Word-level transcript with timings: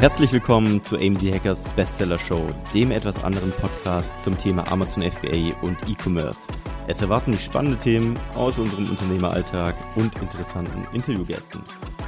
Herzlich 0.00 0.32
willkommen 0.32 0.84
zu 0.84 0.94
AMZ 0.94 1.24
Hackers 1.24 1.64
Bestseller 1.74 2.20
Show, 2.20 2.46
dem 2.72 2.92
etwas 2.92 3.20
anderen 3.24 3.50
Podcast 3.50 4.08
zum 4.22 4.38
Thema 4.38 4.70
Amazon 4.70 5.02
FBA 5.02 5.52
und 5.62 5.76
E-Commerce. 5.88 6.38
Es 6.86 7.02
erwarten 7.02 7.32
dich 7.32 7.42
spannende 7.42 7.76
Themen 7.76 8.16
aus 8.36 8.58
unserem 8.58 8.88
Unternehmeralltag 8.90 9.74
und 9.96 10.14
interessanten 10.14 10.86
Interviewgästen. 10.94 11.60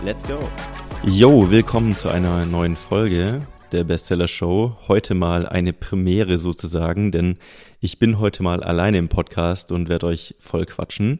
Let's 0.05 0.23
go! 0.29 0.39
Yo, 1.03 1.51
willkommen 1.51 1.97
zu 1.97 2.11
einer 2.11 2.47
neuen 2.47 2.77
Folge 2.77 3.45
der 3.73 3.83
Bestseller 3.83 4.29
Show. 4.29 4.77
Heute 4.87 5.15
mal 5.15 5.49
eine 5.49 5.73
Premiere 5.73 6.39
sozusagen, 6.39 7.11
denn 7.11 7.39
ich 7.81 7.99
bin 7.99 8.21
heute 8.21 8.45
mal 8.45 8.63
alleine 8.63 8.99
im 8.99 9.09
Podcast 9.09 9.73
und 9.73 9.89
werde 9.89 10.07
euch 10.07 10.37
voll 10.39 10.65
quatschen. 10.65 11.19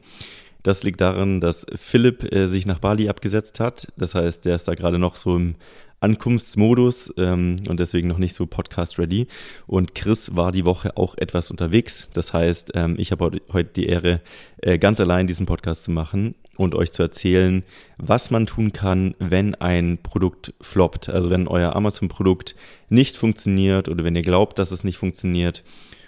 Das 0.63 0.85
liegt 0.85 1.01
daran, 1.01 1.41
dass 1.41 1.67
Philipp 1.75 2.33
äh, 2.33 2.47
sich 2.47 2.67
nach 2.67 2.79
Bali 2.79 3.09
abgesetzt 3.09 3.61
hat. 3.61 3.89
Das 3.97 4.15
heißt, 4.15 4.45
der 4.45 4.57
ist 4.57 4.69
da 4.69 4.75
gerade 4.75 4.99
noch 4.99 5.17
so 5.17 5.35
im 5.35 5.55
Ankunftsmodus 6.01 7.13
ähm, 7.17 7.57
und 7.69 7.79
deswegen 7.79 8.09
noch 8.09 8.19
nicht 8.19 8.35
so 8.35 8.47
podcast-ready. 8.47 9.27
Und 9.67 9.95
Chris 9.95 10.35
war 10.35 10.51
die 10.53 10.65
Woche 10.65 10.97
auch 10.97 11.17
etwas 11.19 11.51
unterwegs. 11.51 12.09
Das 12.13 12.33
heißt, 12.33 12.73
ähm, 12.75 12.97
ich 12.99 13.13
habe 13.13 13.31
heute 13.53 13.71
die 13.75 13.87
Ehre, 13.87 14.21
äh, 14.59 14.79
ganz 14.79 15.01
allein 15.01 15.27
diesen 15.27 15.47
Podcast 15.47 15.85
zu 15.85 15.91
machen 15.91 16.35
und 16.57 16.75
euch 16.75 16.93
zu 16.93 17.03
erzählen, 17.03 17.63
was 17.99 18.31
man 18.31 18.47
tun 18.47 18.73
kann, 18.73 19.15
wenn 19.19 19.55
ein 19.55 19.99
Produkt 20.03 20.55
floppt. 20.61 21.09
Also 21.09 21.31
wenn 21.31 21.49
euer 21.49 21.77
Amazon-Produkt 21.77 22.55
nicht 22.89 23.17
funktioniert 23.17 23.89
oder 23.89 24.05
wenn 24.05 24.17
ihr 24.17 24.23
glaubt, 24.23 24.59
dass 24.59 24.71
es 24.71 24.85
nicht 24.85 24.97
funktioniert 24.97 25.65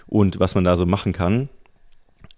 und 0.06 0.40
was 0.40 0.54
man 0.54 0.64
da 0.64 0.76
so 0.76 0.86
machen 0.86 1.12
kann. 1.12 1.48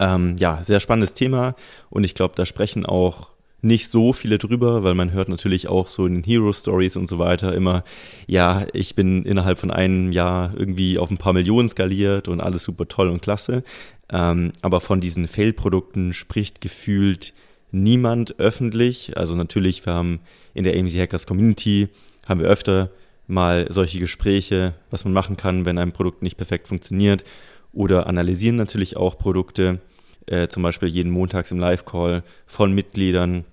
Ähm, 0.01 0.37
ja, 0.39 0.63
sehr 0.65 0.81
spannendes 0.81 1.15
Thema 1.15 1.55
und 1.91 2.05
ich 2.05 2.15
glaube, 2.15 2.35
da 2.37 2.47
sprechen 2.47 2.85
auch 2.85 3.34
nicht 3.65 3.91
so 3.91 4.13
viele 4.13 4.39
drüber, 4.39 4.85
weil 4.85 4.95
man 4.95 5.13
hört 5.13 5.29
natürlich 5.29 5.69
auch 5.69 5.89
so 5.89 6.07
in 6.07 6.23
Hero 6.23 6.53
Stories 6.53 6.97
und 6.97 7.09
so 7.09 7.19
weiter 7.19 7.55
immer, 7.55 7.83
ja, 8.27 8.67
ich 8.73 8.95
bin 8.95 9.25
innerhalb 9.25 9.59
von 9.59 9.71
einem 9.71 10.13
Jahr 10.13 10.53
irgendwie 10.57 10.99
auf 10.99 11.11
ein 11.11 11.19
paar 11.19 11.33
Millionen 11.33 11.69
skaliert 11.69 12.29
und 12.29 12.41
alles 12.41 12.65
super 12.65 12.87
toll 12.87 13.09
und 13.09 13.23
klasse. 13.23 13.65
Ähm, 14.11 14.53
aber 14.63 14.81
von 14.81 15.01
diesen 15.01 15.27
Fail-Produkten 15.27 16.13
spricht 16.13 16.61
gefühlt 16.61 17.33
niemand 17.73 18.39
öffentlich. 18.39 19.17
Also 19.17 19.35
natürlich, 19.35 19.85
wir 19.87 19.95
haben 19.95 20.21
in 20.53 20.65
der 20.65 20.79
AMC 20.79 20.93
Hackers 20.93 21.27
Community, 21.27 21.89
haben 22.27 22.41
wir 22.41 22.49
öfter 22.49 22.91
mal 23.27 23.67
solche 23.71 23.99
Gespräche, 23.99 24.75
was 24.91 25.05
man 25.05 25.15
machen 25.15 25.37
kann, 25.37 25.65
wenn 25.65 25.79
ein 25.79 25.93
Produkt 25.93 26.23
nicht 26.23 26.37
perfekt 26.37 26.69
funktioniert 26.69 27.25
oder 27.73 28.07
analysieren 28.07 28.57
natürlich 28.57 28.97
auch 28.97 29.19
Produkte, 29.19 29.81
äh, 30.27 30.49
zum 30.49 30.63
Beispiel 30.63 30.89
jeden 30.89 31.11
Montags 31.11 31.51
im 31.51 31.59
Live-Call 31.59 32.23
von 32.47 32.73
Mitgliedern 32.73 33.45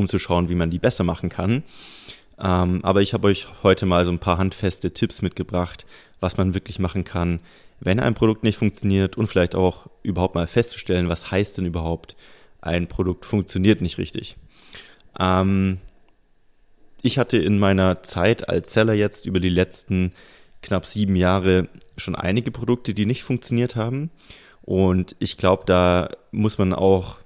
um 0.00 0.08
zu 0.08 0.18
schauen, 0.18 0.48
wie 0.48 0.54
man 0.54 0.70
die 0.70 0.78
besser 0.78 1.04
machen 1.04 1.28
kann. 1.28 1.62
Ähm, 2.38 2.80
aber 2.82 3.02
ich 3.02 3.14
habe 3.14 3.28
euch 3.28 3.46
heute 3.62 3.86
mal 3.86 4.04
so 4.04 4.10
ein 4.10 4.18
paar 4.18 4.38
handfeste 4.38 4.92
Tipps 4.92 5.22
mitgebracht, 5.22 5.86
was 6.20 6.36
man 6.36 6.54
wirklich 6.54 6.78
machen 6.78 7.04
kann, 7.04 7.40
wenn 7.80 8.00
ein 8.00 8.14
Produkt 8.14 8.42
nicht 8.42 8.58
funktioniert 8.58 9.16
und 9.16 9.26
vielleicht 9.26 9.54
auch 9.54 9.88
überhaupt 10.02 10.34
mal 10.34 10.46
festzustellen, 10.46 11.08
was 11.08 11.30
heißt 11.30 11.58
denn 11.58 11.66
überhaupt, 11.66 12.16
ein 12.60 12.88
Produkt 12.88 13.24
funktioniert 13.24 13.80
nicht 13.80 13.98
richtig. 13.98 14.36
Ähm, 15.18 15.78
ich 17.02 17.18
hatte 17.18 17.38
in 17.38 17.58
meiner 17.58 18.02
Zeit 18.02 18.48
als 18.48 18.72
Seller 18.72 18.92
jetzt 18.92 19.26
über 19.26 19.40
die 19.40 19.48
letzten 19.48 20.12
knapp 20.62 20.84
sieben 20.84 21.16
Jahre 21.16 21.68
schon 21.96 22.14
einige 22.14 22.50
Produkte, 22.50 22.92
die 22.92 23.06
nicht 23.06 23.22
funktioniert 23.22 23.76
haben. 23.76 24.10
Und 24.62 25.16
ich 25.18 25.38
glaube, 25.38 25.62
da 25.64 26.10
muss 26.32 26.58
man 26.58 26.74
auch 26.74 27.16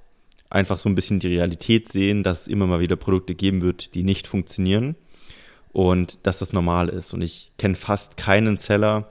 einfach 0.55 0.79
so 0.79 0.89
ein 0.89 0.95
bisschen 0.95 1.19
die 1.19 1.29
Realität 1.29 1.89
sehen, 1.89 2.23
dass 2.23 2.43
es 2.43 2.49
immer 2.49 2.67
mal 2.67 2.81
wieder 2.81 2.97
Produkte 2.97 3.35
geben 3.35 3.61
wird, 3.63 3.95
die 3.95 4.05
nicht 4.05 4.27
funktionieren 4.27 4.95
und 5.73 6.25
dass 6.27 6.39
das 6.39 6.53
normal 6.53 6.89
ist. 6.89 7.13
Und 7.13 7.23
ich 7.23 7.53
kenne 7.59 7.75
fast 7.75 8.17
keinen 8.17 8.57
Seller, 8.57 9.11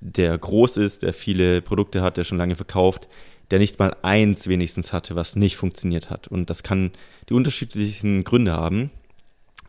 der 0.00 0.36
groß 0.36 0.76
ist, 0.76 1.02
der 1.02 1.14
viele 1.14 1.62
Produkte 1.62 2.02
hat, 2.02 2.18
der 2.18 2.24
schon 2.24 2.36
lange 2.36 2.54
verkauft, 2.54 3.08
der 3.50 3.58
nicht 3.58 3.78
mal 3.78 3.96
eins 4.02 4.46
wenigstens 4.46 4.92
hatte, 4.92 5.16
was 5.16 5.36
nicht 5.36 5.56
funktioniert 5.56 6.10
hat. 6.10 6.28
Und 6.28 6.50
das 6.50 6.62
kann 6.62 6.92
die 7.30 7.34
unterschiedlichen 7.34 8.22
Gründe 8.22 8.52
haben, 8.52 8.90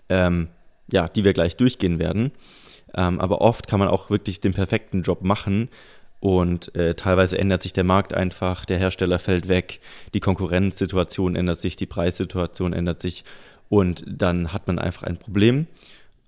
ähm, 0.09 0.49
ja, 0.91 1.07
die 1.07 1.23
wir 1.23 1.33
gleich 1.33 1.55
durchgehen 1.55 1.97
werden. 1.97 2.31
Ähm, 2.93 3.21
aber 3.21 3.39
oft 3.39 3.67
kann 3.67 3.79
man 3.79 3.87
auch 3.87 4.09
wirklich 4.09 4.41
den 4.41 4.53
perfekten 4.53 5.01
Job 5.01 5.23
machen 5.23 5.69
und 6.19 6.73
äh, 6.75 6.95
teilweise 6.95 7.37
ändert 7.37 7.61
sich 7.61 7.73
der 7.73 7.83
Markt 7.83 8.13
einfach, 8.13 8.65
der 8.65 8.77
Hersteller 8.77 9.19
fällt 9.19 9.47
weg, 9.47 9.79
die 10.13 10.19
Konkurrenzsituation 10.19 11.35
ändert 11.35 11.59
sich, 11.59 11.75
die 11.75 11.85
Preissituation 11.85 12.73
ändert 12.73 13.01
sich 13.01 13.23
und 13.69 14.03
dann 14.07 14.53
hat 14.53 14.67
man 14.67 14.79
einfach 14.79 15.03
ein 15.03 15.17
Problem. 15.17 15.67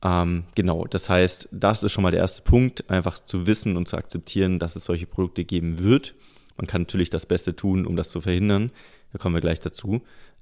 Ähm, 0.03 0.44
genau, 0.56 0.86
das 0.86 1.09
heißt, 1.09 1.50
das 1.52 1.84
ist 1.84 1.92
schon 1.92 2.03
mal 2.03 2.12
der 2.12 2.22
erste 2.22 2.44
Punkt, 2.44 2.90
einfach 2.90 3.20
zu 3.20 3.48
wissen 3.48 3.78
und 3.78 3.88
zu 3.88 3.98
akzeptieren, 3.98 4.59
dass 4.59 4.75
es 4.75 4.86
solche 4.86 5.08
Produkte 5.08 5.44
geben 5.44 5.84
wird. 5.84 6.14
Man 6.58 6.68
kann 6.68 6.84
natürlich 6.84 7.09
das 7.09 7.25
Beste 7.25 7.56
tun, 7.56 7.86
um 7.86 7.96
das 7.96 8.09
zu 8.09 8.22
verhindern. 8.22 8.72
Da 9.12 9.19
kommen 9.19 9.36
wir 9.36 9.42
gleich 9.42 9.59
dazu. 9.59 10.02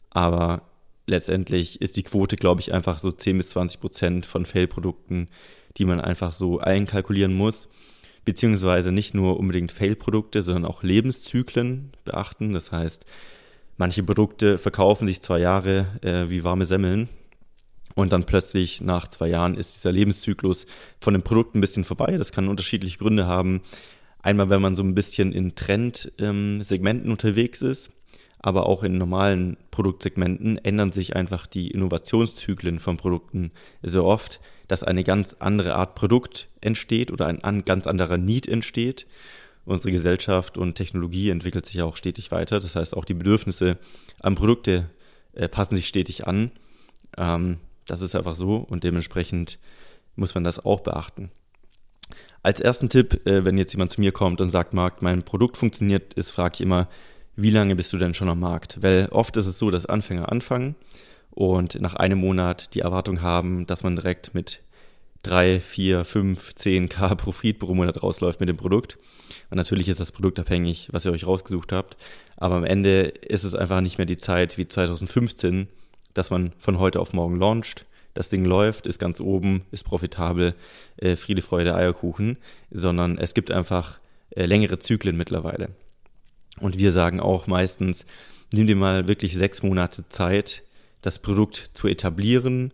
Aber 0.10 0.64
letztendlich 1.08 1.82
ist 1.82 1.98
die 1.98 2.04
Quote, 2.04 2.36
glaube 2.36 2.62
ich, 2.62 2.74
einfach 2.74 3.00
so 3.00 3.12
10 3.12 3.38
bis 3.38 3.50
20 3.50 3.80
Prozent 3.80 4.26
von 4.26 4.46
Fail-Produkten, 4.46 5.30
die 5.78 5.86
man 5.86 6.02
einfach 6.02 6.34
so 6.34 6.60
einkalkulieren 6.60 7.34
muss 7.34 7.70
beziehungsweise 8.26 8.92
nicht 8.92 9.14
nur 9.14 9.40
unbedingt 9.40 9.72
Fail-Produkte, 9.72 10.42
sondern 10.42 10.66
auch 10.66 10.84
Lebenszyklen 10.84 11.92
beachten. 12.04 12.54
Das 12.54 12.72
heißt, 12.72 13.06
manche 13.78 14.04
Produkte 14.04 14.58
verkaufen 14.58 15.08
sich 15.08 15.22
zwei 15.22 15.40
Jahre 15.40 15.88
äh, 16.02 16.30
wie 16.30 16.44
warme 16.44 16.66
Semmeln 16.66 17.08
und 17.96 18.12
dann 18.12 18.26
plötzlich 18.26 18.82
nach 18.82 19.08
zwei 19.08 19.30
Jahren 19.30 19.56
ist 19.56 19.78
dieser 19.78 19.92
Lebenszyklus 19.92 20.66
von 21.00 21.14
dem 21.14 21.24
Produkt 21.24 21.56
ein 21.56 21.62
bisschen 21.62 21.86
vorbei. 21.86 22.18
Das 22.18 22.34
kann 22.34 22.50
unterschiedliche 22.50 22.98
Gründe 22.98 23.26
haben. 23.26 23.62
Einmal, 24.22 24.50
wenn 24.50 24.62
man 24.62 24.76
so 24.76 24.84
ein 24.84 24.96
bisschen 24.96 25.32
in 25.32 25.56
Trendsegmenten 25.56 27.06
ähm, 27.06 27.12
unterwegs 27.12 27.62
ist, 27.62 27.92
aber 28.40 28.68
auch 28.68 28.84
in 28.84 28.98
normalen 28.98 29.58
Produktsegmenten 29.72 30.58
ändern 30.60 30.92
sich 30.92 31.16
einfach 31.16 31.48
die 31.48 31.72
Innovationszyklen 31.72 32.80
von 32.80 32.98
Produkten 32.98 33.52
sehr 33.82 34.04
oft 34.04 34.40
dass 34.68 34.84
eine 34.84 35.04
ganz 35.04 35.36
andere 35.40 35.76
Art 35.76 35.96
Produkt 35.96 36.48
entsteht 36.62 37.12
oder 37.12 37.28
ein 37.28 37.66
ganz 37.66 37.88
anderer 37.88 38.18
Need 38.18 38.48
entsteht. 38.48 39.06
Unsere 39.66 39.92
Gesellschaft 39.92 40.58
und 40.58 40.76
Technologie 40.76 41.30
entwickelt 41.30 41.66
sich 41.66 41.82
auch 41.82 41.98
stetig 41.98 42.32
weiter. 42.32 42.60
Das 42.60 42.76
heißt, 42.76 42.96
auch 42.96 43.06
die 43.06 43.14
Bedürfnisse 43.14 43.78
an 44.20 44.36
Produkte 44.36 44.90
äh, 45.34 45.50
passen 45.50 45.76
sich 45.76 45.88
stetig 45.88 46.28
an. 46.28 46.52
Ähm, 47.18 47.58
das 47.86 48.02
ist 48.02 48.16
einfach 48.16 48.36
so 48.36 48.58
und 48.58 48.84
dementsprechend 48.84 49.60
muss 50.16 50.36
man 50.36 50.44
das 50.44 50.64
auch 50.64 50.82
beachten. 50.82 51.32
Als 52.44 52.62
ersten 52.62 52.90
Tipp, 52.90 53.26
äh, 53.26 53.44
wenn 53.44 53.58
jetzt 53.58 53.74
jemand 53.74 53.92
zu 53.92 54.02
mir 54.02 54.12
kommt 54.12 54.40
und 54.40 54.52
sagt, 54.52 54.74
Markt, 54.74 55.02
mein 55.02 55.24
Produkt 55.24 55.58
funktioniert, 55.58 56.14
ist, 56.14 56.30
frage 56.30 56.56
ich 56.56 56.62
immer, 56.62 56.88
wie 57.36 57.50
lange 57.50 57.76
bist 57.76 57.92
du 57.94 57.98
denn 57.98 58.14
schon 58.14 58.30
am 58.30 58.40
Markt? 58.40 58.82
Weil 58.82 59.08
oft 59.12 59.36
ist 59.38 59.46
es 59.46 59.60
so, 59.60 59.70
dass 59.70 59.86
Anfänger 59.86 60.32
anfangen 60.32 60.76
und 61.32 61.80
nach 61.82 61.96
einem 61.96 62.20
Monat 62.20 62.74
die 62.74 62.80
Erwartung 62.80 63.22
haben, 63.22 63.66
dass 63.68 63.84
man 63.84 63.96
direkt 63.96 64.34
mit 64.34 64.62
3, 65.24 65.60
4, 65.60 66.06
5, 66.06 66.52
10k 66.52 67.16
Profit 67.16 67.60
pro 67.60 67.74
Monat 67.74 68.02
rausläuft 68.02 68.40
mit 68.40 68.48
dem 68.48 68.58
Produkt. 68.58 68.98
Und 69.50 69.58
natürlich 69.58 69.90
ist 69.90 70.00
das 70.00 70.12
produktabhängig, 70.12 70.90
was 70.92 71.06
ihr 71.06 71.12
euch 71.12 71.26
rausgesucht 71.26 71.72
habt. 71.72 71.98
Aber 72.38 72.56
am 72.56 72.64
Ende 72.64 73.02
ist 73.02 73.44
es 73.44 73.56
einfach 73.56 73.82
nicht 73.82 73.98
mehr 73.98 74.06
die 74.06 74.18
Zeit 74.18 74.58
wie 74.58 74.68
2015, 74.68 75.68
dass 76.14 76.30
man 76.30 76.54
von 76.60 76.80
heute 76.80 77.00
auf 77.00 77.14
morgen 77.14 77.40
launcht. 77.40 77.86
Das 78.14 78.30
Ding 78.30 78.46
läuft, 78.46 78.88
ist 78.88 79.00
ganz 79.00 79.20
oben, 79.20 79.66
ist 79.72 79.84
profitabel, 79.84 80.56
äh, 80.98 81.16
Friede, 81.18 81.42
Freude, 81.42 81.76
Eierkuchen, 81.76 82.38
sondern 82.72 83.18
es 83.18 83.34
gibt 83.34 83.52
einfach 83.52 84.00
äh, 84.30 84.46
längere 84.46 84.80
Zyklen 84.80 85.18
mittlerweile. 85.18 85.70
Und 86.60 86.78
wir 86.78 86.92
sagen 86.92 87.20
auch 87.20 87.48
meistens, 87.48 88.06
nimm 88.54 88.68
dir 88.68 88.76
mal 88.76 89.08
wirklich 89.08 89.36
sechs 89.36 89.64
Monate 89.64 90.08
Zeit, 90.10 90.64
das 91.02 91.20
Produkt 91.20 91.72
zu 91.74 91.88
etablieren, 91.88 92.74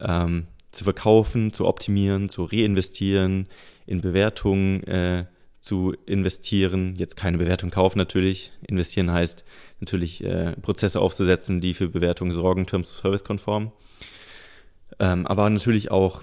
ähm, 0.00 0.46
zu 0.72 0.84
verkaufen, 0.84 1.52
zu 1.52 1.66
optimieren, 1.66 2.28
zu 2.28 2.44
reinvestieren, 2.44 3.46
in 3.86 4.00
Bewertungen 4.00 4.82
äh, 4.84 5.24
zu 5.60 5.94
investieren. 6.06 6.94
Jetzt 6.96 7.16
keine 7.16 7.38
Bewertung 7.38 7.70
kaufen 7.70 7.98
natürlich. 7.98 8.52
Investieren 8.66 9.10
heißt 9.10 9.44
natürlich 9.80 10.22
äh, 10.24 10.52
Prozesse 10.60 11.00
aufzusetzen, 11.00 11.60
die 11.60 11.74
für 11.74 11.88
Bewertungen 11.88 12.32
sorgen, 12.32 12.66
Terms 12.66 12.98
Service 12.98 13.24
konform. 13.24 13.72
Ähm, 14.98 15.26
aber 15.26 15.48
natürlich 15.50 15.90
auch 15.90 16.22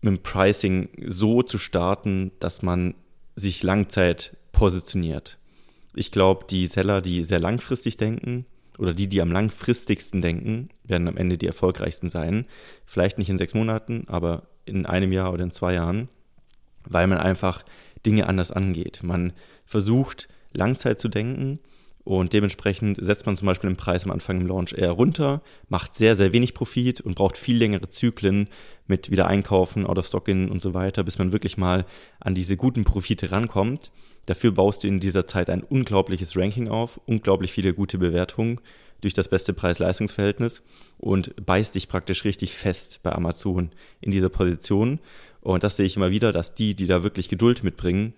mit 0.00 0.16
dem 0.16 0.22
Pricing 0.22 0.88
so 1.06 1.42
zu 1.42 1.58
starten, 1.58 2.32
dass 2.40 2.62
man 2.62 2.94
sich 3.36 3.62
Langzeit 3.62 4.36
positioniert. 4.52 5.37
Ich 5.98 6.12
glaube, 6.12 6.46
die 6.48 6.66
Seller, 6.66 7.00
die 7.00 7.24
sehr 7.24 7.40
langfristig 7.40 7.96
denken, 7.96 8.46
oder 8.78 8.94
die, 8.94 9.08
die 9.08 9.20
am 9.20 9.32
langfristigsten 9.32 10.22
denken, 10.22 10.68
werden 10.84 11.08
am 11.08 11.16
Ende 11.16 11.36
die 11.36 11.48
erfolgreichsten 11.48 12.08
sein. 12.08 12.46
Vielleicht 12.86 13.18
nicht 13.18 13.28
in 13.28 13.36
sechs 13.36 13.52
Monaten, 13.52 14.04
aber 14.06 14.44
in 14.66 14.86
einem 14.86 15.10
Jahr 15.10 15.32
oder 15.32 15.42
in 15.42 15.50
zwei 15.50 15.74
Jahren, 15.74 16.08
weil 16.84 17.08
man 17.08 17.18
einfach 17.18 17.64
Dinge 18.06 18.28
anders 18.28 18.52
angeht. 18.52 19.00
Man 19.02 19.32
versucht, 19.66 20.28
Langzeit 20.52 21.00
zu 21.00 21.08
denken 21.08 21.58
Und 22.08 22.32
dementsprechend 22.32 22.96
setzt 23.04 23.26
man 23.26 23.36
zum 23.36 23.44
Beispiel 23.44 23.68
den 23.68 23.76
Preis 23.76 24.04
am 24.04 24.10
Anfang 24.10 24.40
im 24.40 24.46
Launch 24.46 24.72
eher 24.72 24.92
runter, 24.92 25.42
macht 25.68 25.94
sehr, 25.94 26.16
sehr 26.16 26.32
wenig 26.32 26.54
Profit 26.54 27.02
und 27.02 27.16
braucht 27.16 27.36
viel 27.36 27.58
längere 27.58 27.90
Zyklen 27.90 28.48
mit 28.86 29.10
wieder 29.10 29.26
einkaufen, 29.26 29.84
out 29.84 29.98
of 29.98 30.06
stock 30.06 30.26
in 30.28 30.50
und 30.50 30.62
so 30.62 30.72
weiter, 30.72 31.04
bis 31.04 31.18
man 31.18 31.32
wirklich 31.32 31.58
mal 31.58 31.84
an 32.18 32.34
diese 32.34 32.56
guten 32.56 32.84
Profite 32.84 33.30
rankommt. 33.30 33.90
Dafür 34.26 34.52
baust 34.52 34.84
du 34.84 34.88
in 34.88 35.00
dieser 35.00 35.26
Zeit 35.26 35.50
ein 35.50 35.62
unglaubliches 35.62 36.36
Ranking 36.36 36.68
auf, 36.68 37.00
unglaublich 37.06 37.52
viele 37.52 37.72
gute 37.74 37.98
Bewertungen 37.98 38.60
durch 39.00 39.14
das 39.14 39.28
beste 39.28 39.52
Preis-Leistungs-Verhältnis 39.52 40.62
und 40.98 41.34
beißt 41.44 41.74
dich 41.74 41.88
praktisch 41.88 42.24
richtig 42.24 42.52
fest 42.54 43.00
bei 43.02 43.12
Amazon 43.12 43.70
in 44.00 44.10
dieser 44.10 44.28
Position. 44.28 44.98
Und 45.40 45.64
das 45.64 45.76
sehe 45.76 45.86
ich 45.86 45.96
immer 45.96 46.10
wieder, 46.10 46.32
dass 46.32 46.54
die, 46.54 46.74
die 46.74 46.86
da 46.86 47.02
wirklich 47.02 47.28
Geduld 47.28 47.62
mitbringen, 47.62 48.12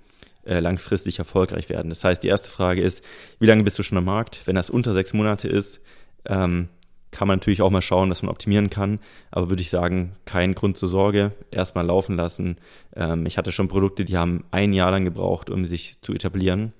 äh, 0.45 0.61
langfristig 0.61 1.19
erfolgreich 1.19 1.69
werden. 1.69 1.91
Das 1.91 2.03
heißt, 2.03 2.23
die 2.23 2.29
erste 2.29 2.51
Frage 2.51 2.81
ist, 2.81 3.05
wie 3.39 3.47
lange 3.47 3.63
bist 3.63 3.79
du 3.79 3.83
schon 3.83 3.99
am 3.99 4.07
Markt? 4.07 4.41
Wenn 4.47 4.57
das 4.57 4.71
unter 4.71 4.95
sechs 4.95 5.13
Monate 5.13 5.49
ist, 5.49 5.81
ähm, 6.25 6.69
kann 7.11 7.29
man 7.29 7.39
natürlich 7.39 7.63
auch 7.63 7.71
mal 7.71 7.83
schauen, 7.83 8.11
was 8.11 8.23
man 8.23 8.31
optimieren 8.31 8.71
kann. 8.71 9.01
Aber 9.31 9.51
würde 9.51 9.63
ich 9.63 9.71
sagen, 9.71 10.17
kein 10.25 10.55
Grund 10.55 10.77
zur 10.77 10.89
Sorge. 10.89 11.33
Erstmal 11.51 11.87
laufen 11.87 12.17
lassen. 12.17 12.57
Ähm, 12.95 13.27
ich 13.27 13.39
hatte 13.39 13.53
schon 13.53 13.69
Produkte, 13.69 14.05
die 14.05 14.17
haben 14.17 14.45
ein 14.51 14.73
Jahr 14.73 14.91
lang 14.91 15.05
gebraucht, 15.05 15.51
um 15.51 15.67
sich 15.67 16.01
zu 16.01 16.13
etablieren 16.13 16.73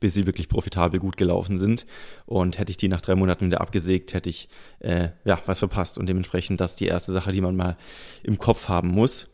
bis 0.00 0.14
sie 0.14 0.26
wirklich 0.26 0.48
profitabel 0.48 1.00
gut 1.00 1.16
gelaufen 1.16 1.56
sind. 1.56 1.86
Und 2.26 2.58
hätte 2.58 2.70
ich 2.70 2.76
die 2.76 2.88
nach 2.88 3.00
drei 3.00 3.14
Monaten 3.14 3.46
wieder 3.46 3.60
abgesägt, 3.60 4.14
hätte 4.14 4.28
ich 4.28 4.48
äh, 4.80 5.08
ja 5.24 5.40
was 5.46 5.58
verpasst. 5.58 5.98
Und 5.98 6.06
dementsprechend 6.06 6.60
das 6.60 6.72
ist 6.72 6.80
die 6.80 6.86
erste 6.86 7.12
Sache, 7.12 7.32
die 7.32 7.40
man 7.40 7.56
mal 7.56 7.76
im 8.22 8.38
Kopf 8.38 8.68
haben 8.68 8.88
muss. 8.88 9.28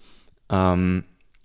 Ähm, 0.50 1.04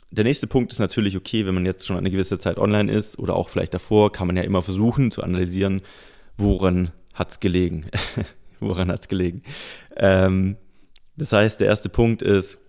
der 0.10 0.24
nächste 0.24 0.48
Punkt 0.48 0.72
ist 0.72 0.80
natürlich, 0.80 1.18
okay, 1.18 1.46
wenn 1.46 1.54
man 1.54 1.66
jetzt 1.66 1.86
schon 1.86 1.98
eine 1.98 2.12
gewisse 2.12 2.40
Zeit 2.40 2.58
online 2.58 2.92
ist 2.92 3.20
oder 3.20 3.36
auch 3.36 3.50
vielleicht 3.50 3.74
davor, 3.74 4.12
kann 4.12 4.28
man 4.28 4.38
ja 4.38 4.44
immer 4.44 4.62
versuchen 4.62 5.12
zu 5.12 5.22
analysieren, 5.22 5.82
woran 6.38 6.92
hat 7.14 7.32
es 7.32 7.40
gelegen. 7.40 7.88
woran 8.60 8.90
hat 8.90 9.02
es 9.02 9.08
gelegen. 9.08 9.42
Ähm, 9.96 10.58
das 11.16 11.34
heißt, 11.34 11.60
der 11.60 11.68
erste 11.68 11.90
Punkt 11.90 12.22
ist, 12.22 12.60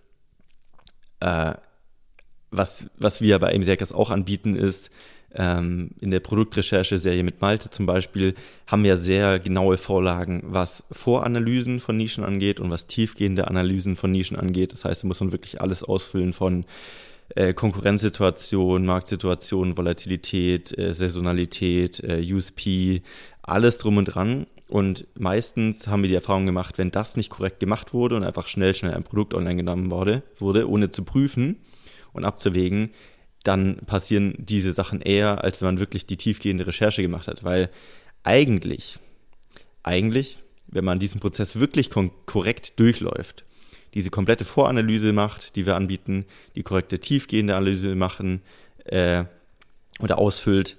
äh, 1.21 1.55
was, 2.51 2.87
was 2.97 3.21
wir 3.21 3.39
bei 3.39 3.49
AIM 3.49 3.65
auch 3.93 4.11
anbieten, 4.11 4.55
ist, 4.55 4.91
ähm, 5.35 5.91
in 6.01 6.11
der 6.11 6.21
Produktrecherche-Serie 6.21 7.23
mit 7.23 7.43
Malte 7.43 7.71
zum 7.71 7.85
Beispiel 7.85 8.35
haben 8.67 8.85
wir 8.85 8.97
sehr 8.97 9.39
genaue 9.39 9.77
Vorlagen, 9.77 10.43
was 10.47 10.85
Voranalysen 10.91 11.81
von 11.81 11.97
Nischen 11.99 12.25
angeht 12.25 12.61
und 12.61 12.71
was 12.71 12.87
tiefgehende 12.87 13.47
Analysen 13.47 13.95
von 13.95 14.11
Nischen 14.11 14.39
angeht. 14.39 14.73
Das 14.73 14.87
heißt, 14.87 15.03
da 15.03 15.07
muss 15.07 15.21
man 15.21 15.33
wirklich 15.33 15.61
alles 15.61 15.83
ausfüllen 15.83 16.33
von 16.33 16.65
äh, 17.35 17.53
Konkurrenzsituation, 17.53 18.87
Marktsituation, 18.87 19.77
Volatilität, 19.77 20.77
äh, 20.79 20.95
Saisonalität, 20.95 22.03
äh, 22.03 22.25
USP, 22.33 23.03
alles 23.43 23.79
drum 23.79 23.99
und 23.99 24.07
dran. 24.07 24.47
Und 24.69 25.07
meistens 25.19 25.89
haben 25.89 26.03
wir 26.03 26.11
die 26.11 26.15
Erfahrung 26.15 26.45
gemacht, 26.45 26.77
wenn 26.77 26.91
das 26.91 27.17
nicht 27.17 27.31
korrekt 27.31 27.59
gemacht 27.59 27.95
wurde 27.95 28.17
und 28.17 28.23
einfach 28.23 28.47
schnell, 28.47 28.75
schnell 28.75 28.93
ein 28.93 29.03
Produkt 29.03 29.33
online 29.33 29.57
genommen 29.57 29.91
wurde, 29.91 30.23
wurde 30.37 30.69
ohne 30.69 30.91
zu 30.91 31.05
prüfen 31.05 31.57
und 32.13 32.27
abzuwägen, 32.27 32.91
dann 33.45 33.79
passieren 33.87 34.35
diese 34.37 34.73
Sachen 34.73 35.01
eher, 35.01 35.43
als 35.43 35.61
wenn 35.61 35.69
man 35.69 35.79
wirklich 35.81 36.05
die 36.05 36.19
tiefgehende 36.19 36.67
Recherche 36.67 37.01
gemacht 37.01 37.29
hat. 37.29 37.45
Weil 37.45 37.71
eigentlich, 38.25 38.99
eigentlich, 39.83 40.39
wenn 40.67 40.85
man 40.85 40.99
diesen 40.99 41.19
Prozess 41.19 41.59
wirklich 41.59 41.89
korrekt 42.27 42.79
durchläuft, 42.79 43.47
diese 43.95 44.11
komplette 44.11 44.45
Voranalyse 44.45 45.15
macht, 45.15 45.57
die 45.57 45.65
wir 45.65 45.77
anbieten, 45.77 46.27
die 46.57 46.63
korrekte 46.63 46.99
tiefgehende 46.99 47.57
Analyse 47.57 47.95
machen 47.95 48.43
äh, 48.85 49.25
oder 50.01 50.19
ausfüllt, 50.19 50.77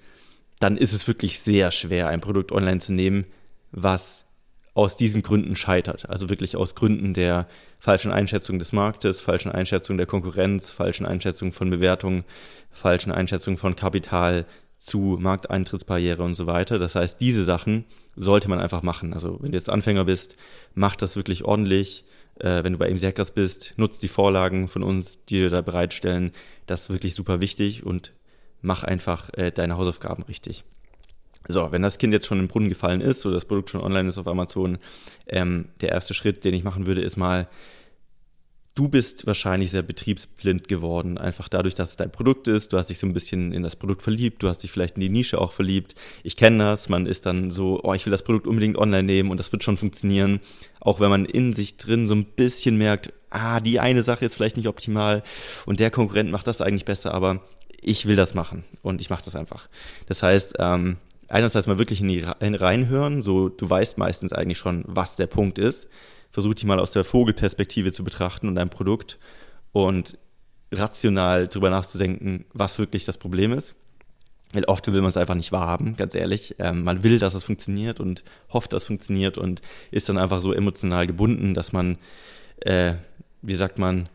dann 0.59 0.77
ist 0.77 0.93
es 0.93 1.07
wirklich 1.07 1.39
sehr 1.39 1.71
schwer, 1.71 2.07
ein 2.07 2.21
Produkt 2.21 2.51
online 2.51 2.79
zu 2.79 2.93
nehmen, 2.93 3.25
was 3.71 4.25
aus 4.73 4.95
diesen 4.95 5.23
Gründen 5.23 5.55
scheitert. 5.55 6.09
Also 6.09 6.29
wirklich 6.29 6.55
aus 6.55 6.75
Gründen 6.75 7.13
der 7.13 7.47
falschen 7.79 8.11
Einschätzung 8.11 8.59
des 8.59 8.71
Marktes, 8.71 9.19
falschen 9.19 9.51
Einschätzung 9.51 9.97
der 9.97 10.05
Konkurrenz, 10.05 10.69
falschen 10.69 11.05
Einschätzung 11.05 11.51
von 11.51 11.69
Bewertungen, 11.69 12.23
falschen 12.71 13.11
Einschätzung 13.11 13.57
von 13.57 13.75
Kapital 13.75 14.45
zu 14.77 15.17
Markteintrittsbarriere 15.19 16.23
und 16.23 16.33
so 16.33 16.47
weiter. 16.47 16.79
Das 16.79 16.95
heißt, 16.95 17.19
diese 17.19 17.43
Sachen 17.43 17.85
sollte 18.15 18.49
man 18.49 18.59
einfach 18.59 18.81
machen. 18.81 19.13
Also 19.13 19.37
wenn 19.41 19.51
du 19.51 19.57
jetzt 19.57 19.69
Anfänger 19.69 20.05
bist, 20.05 20.37
mach 20.73 20.95
das 20.95 21.15
wirklich 21.15 21.43
ordentlich. 21.43 22.05
Äh, 22.39 22.63
wenn 22.63 22.73
du 22.73 22.79
bei 22.79 22.89
MChackers 22.89 23.31
bist, 23.31 23.73
nutzt 23.75 24.01
die 24.01 24.07
Vorlagen 24.07 24.69
von 24.69 24.83
uns, 24.83 25.25
die 25.25 25.41
wir 25.41 25.49
da 25.49 25.61
bereitstellen. 25.61 26.31
Das 26.67 26.83
ist 26.83 26.89
wirklich 26.89 27.15
super 27.15 27.41
wichtig 27.41 27.85
und 27.85 28.13
mach 28.61 28.83
einfach 28.83 29.29
äh, 29.33 29.51
deine 29.51 29.77
Hausaufgaben 29.77 30.23
richtig. 30.23 30.63
So, 31.47 31.71
wenn 31.71 31.81
das 31.81 31.97
Kind 31.97 32.13
jetzt 32.13 32.27
schon 32.27 32.39
im 32.39 32.47
Brunnen 32.47 32.69
gefallen 32.69 33.01
ist 33.01 33.25
oder 33.25 33.35
das 33.35 33.45
Produkt 33.45 33.69
schon 33.69 33.81
online 33.81 34.09
ist 34.09 34.17
auf 34.17 34.27
Amazon, 34.27 34.77
ähm, 35.27 35.69
der 35.81 35.89
erste 35.89 36.13
Schritt, 36.13 36.43
den 36.43 36.53
ich 36.53 36.63
machen 36.63 36.85
würde, 36.85 37.01
ist 37.01 37.17
mal, 37.17 37.47
du 38.79 38.87
bist 38.87 39.27
wahrscheinlich 39.27 39.71
sehr 39.71 39.81
betriebsblind 39.81 40.69
geworden, 40.69 41.17
einfach 41.17 41.49
dadurch, 41.49 41.75
dass 41.75 41.89
es 41.89 41.95
dein 41.97 42.11
Produkt 42.11 42.47
ist. 42.47 42.71
Du 42.71 42.77
hast 42.77 42.89
dich 42.89 42.97
so 42.97 43.07
ein 43.07 43.13
bisschen 43.13 43.51
in 43.51 43.61
das 43.61 43.75
Produkt 43.75 44.01
verliebt, 44.01 44.41
du 44.41 44.47
hast 44.47 44.59
dich 44.59 44.71
vielleicht 44.71 44.95
in 44.95 45.01
die 45.01 45.09
Nische 45.09 45.39
auch 45.39 45.51
verliebt. 45.51 45.95
Ich 46.23 46.37
kenne 46.37 46.63
das, 46.63 46.87
man 46.87 47.05
ist 47.05 47.25
dann 47.25 47.51
so, 47.51 47.81
oh, 47.83 47.93
ich 47.93 48.05
will 48.05 48.11
das 48.11 48.23
Produkt 48.23 48.47
unbedingt 48.47 48.77
online 48.77 49.03
nehmen 49.03 49.31
und 49.31 49.39
das 49.39 49.51
wird 49.51 49.65
schon 49.65 49.75
funktionieren. 49.75 50.39
Auch 50.79 51.01
wenn 51.01 51.09
man 51.09 51.25
in 51.25 51.51
sich 51.51 51.75
drin 51.75 52.07
so 52.07 52.15
ein 52.15 52.23
bisschen 52.23 52.77
merkt, 52.77 53.11
ah, 53.31 53.59
die 53.59 53.81
eine 53.81 54.03
Sache 54.03 54.25
ist 54.25 54.35
vielleicht 54.35 54.55
nicht 54.55 54.67
optimal 54.67 55.23
und 55.65 55.81
der 55.81 55.91
Konkurrent 55.91 56.31
macht 56.31 56.47
das 56.47 56.61
eigentlich 56.61 56.85
besser, 56.85 57.13
aber 57.13 57.41
ich 57.81 58.05
will 58.05 58.15
das 58.15 58.33
machen 58.33 58.63
und 58.81 59.01
ich 59.01 59.09
mache 59.09 59.25
das 59.25 59.35
einfach. 59.35 59.67
Das 60.07 60.23
heißt, 60.23 60.55
ähm, 60.59 60.97
einerseits 61.29 61.67
mal 61.67 61.77
wirklich 61.79 62.01
in 62.01 62.07
die 62.07 62.25
reinhören, 62.41 63.21
so 63.21 63.49
du 63.49 63.69
weißt 63.69 63.97
meistens 63.97 64.33
eigentlich 64.33 64.57
schon, 64.57 64.83
was 64.87 65.15
der 65.15 65.27
Punkt 65.27 65.59
ist. 65.59 65.87
Versuch 66.31 66.53
dich 66.53 66.65
mal 66.65 66.79
aus 66.79 66.91
der 66.91 67.03
Vogelperspektive 67.03 67.91
zu 67.91 68.03
betrachten 68.03 68.47
und 68.47 68.55
dein 68.55 68.69
Produkt 68.69 69.17
und 69.71 70.17
rational 70.71 71.47
drüber 71.47 71.69
nachzudenken, 71.69 72.45
was 72.53 72.77
wirklich 72.79 73.05
das 73.05 73.17
Problem 73.17 73.53
ist. 73.53 73.75
Weil 74.53 74.65
oft 74.65 74.91
will 74.91 75.01
man 75.01 75.09
es 75.09 75.17
einfach 75.17 75.35
nicht 75.35 75.51
wahrhaben, 75.51 75.95
ganz 75.95 76.15
ehrlich. 76.15 76.55
Ähm, 76.57 76.83
man 76.83 77.03
will, 77.03 77.19
dass 77.19 77.35
es 77.35 77.43
funktioniert 77.43 77.99
und 77.99 78.23
hofft, 78.51 78.73
dass 78.73 78.83
es 78.83 78.87
funktioniert 78.87 79.37
und 79.37 79.61
ist 79.91 80.09
dann 80.09 80.17
einfach 80.17 80.41
so 80.41 80.53
emotional 80.53 81.05
gebunden, 81.05 81.53
dass 81.53 81.71
man, 81.71 81.97
äh, 82.61 82.93
wie 83.43 83.55
sagt 83.55 83.77
man, 83.77 84.09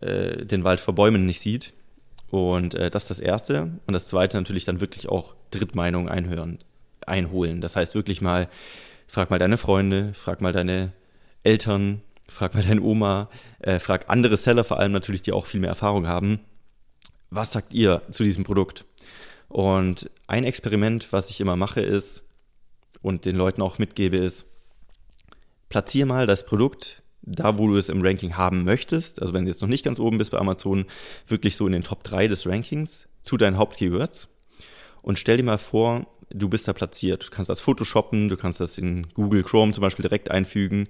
äh, 0.00 0.44
den 0.44 0.62
Wald 0.62 0.78
vor 0.78 0.94
Bäumen 0.94 1.26
nicht 1.26 1.40
sieht. 1.40 1.72
Und 2.30 2.76
äh, 2.76 2.90
das 2.90 3.04
ist 3.04 3.10
das 3.10 3.20
Erste. 3.20 3.72
Und 3.86 3.94
das 3.94 4.06
Zweite 4.06 4.36
natürlich 4.36 4.64
dann 4.64 4.80
wirklich 4.80 5.08
auch 5.08 5.34
Drittmeinung 5.58 6.08
einhören, 6.08 6.58
einholen. 7.06 7.60
Das 7.60 7.76
heißt 7.76 7.94
wirklich 7.94 8.20
mal, 8.20 8.48
frag 9.06 9.30
mal 9.30 9.38
deine 9.38 9.56
Freunde, 9.56 10.12
frag 10.14 10.40
mal 10.40 10.52
deine 10.52 10.92
Eltern, 11.42 12.02
frag 12.28 12.54
mal 12.54 12.62
deine 12.62 12.82
Oma, 12.82 13.28
äh, 13.60 13.78
frag 13.78 14.08
andere 14.08 14.36
Seller 14.36 14.64
vor 14.64 14.78
allem 14.78 14.92
natürlich, 14.92 15.22
die 15.22 15.32
auch 15.32 15.46
viel 15.46 15.60
mehr 15.60 15.70
Erfahrung 15.70 16.06
haben. 16.06 16.40
Was 17.30 17.52
sagt 17.52 17.74
ihr 17.74 18.02
zu 18.10 18.24
diesem 18.24 18.44
Produkt? 18.44 18.84
Und 19.48 20.10
ein 20.26 20.44
Experiment, 20.44 21.12
was 21.12 21.30
ich 21.30 21.40
immer 21.40 21.56
mache, 21.56 21.80
ist 21.80 22.22
und 23.02 23.24
den 23.24 23.36
Leuten 23.36 23.62
auch 23.62 23.78
mitgebe, 23.78 24.16
ist, 24.16 24.46
platziere 25.68 26.06
mal 26.06 26.26
das 26.26 26.46
Produkt 26.46 27.02
da, 27.26 27.58
wo 27.58 27.68
du 27.68 27.76
es 27.76 27.88
im 27.88 28.02
Ranking 28.02 28.36
haben 28.36 28.64
möchtest, 28.64 29.20
also 29.20 29.32
wenn 29.32 29.44
du 29.44 29.50
jetzt 29.50 29.62
noch 29.62 29.68
nicht 29.68 29.84
ganz 29.84 29.98
oben 29.98 30.18
bist 30.18 30.30
bei 30.30 30.38
Amazon, 30.38 30.84
wirklich 31.26 31.56
so 31.56 31.66
in 31.66 31.72
den 31.72 31.82
Top 31.82 32.04
3 32.04 32.28
des 32.28 32.46
Rankings 32.46 33.08
zu 33.22 33.36
deinen 33.36 33.56
Hauptkeywords 33.56 34.28
und 35.04 35.18
stell 35.18 35.36
dir 35.36 35.42
mal 35.42 35.58
vor, 35.58 36.06
du 36.30 36.48
bist 36.48 36.66
da 36.66 36.72
platziert. 36.72 37.26
Du 37.26 37.30
kannst 37.30 37.50
das 37.50 37.60
Photoshoppen, 37.60 38.30
du 38.30 38.38
kannst 38.38 38.58
das 38.58 38.78
in 38.78 39.06
Google 39.12 39.42
Chrome 39.42 39.72
zum 39.72 39.82
Beispiel 39.82 40.02
direkt 40.02 40.30
einfügen, 40.30 40.88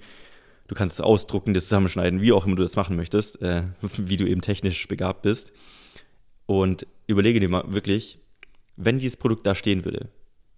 du 0.69 0.77
kannst 0.77 1.01
es 1.01 1.01
ausdrucken, 1.01 1.53
das 1.53 1.65
zusammenschneiden, 1.65 2.21
wie 2.21 2.31
auch 2.33 2.47
immer 2.47 2.55
du 2.55 2.63
das 2.63 2.77
machen 2.77 2.95
möchtest, 2.95 3.43
äh, 3.43 3.65
wie 3.83 4.17
du 4.17 4.25
eben 4.25 4.41
technisch 4.41 4.87
begabt 4.87 5.23
bist. 5.23 5.53
Und 6.47 6.87
überlege 7.09 7.41
dir 7.41 7.49
mal 7.49 7.65
wirklich, 7.67 8.21
wenn 8.77 9.01
dieses 9.01 9.17
Produkt 9.17 9.47
da 9.47 9.57
stehen 9.57 9.85
würde, 9.85 10.09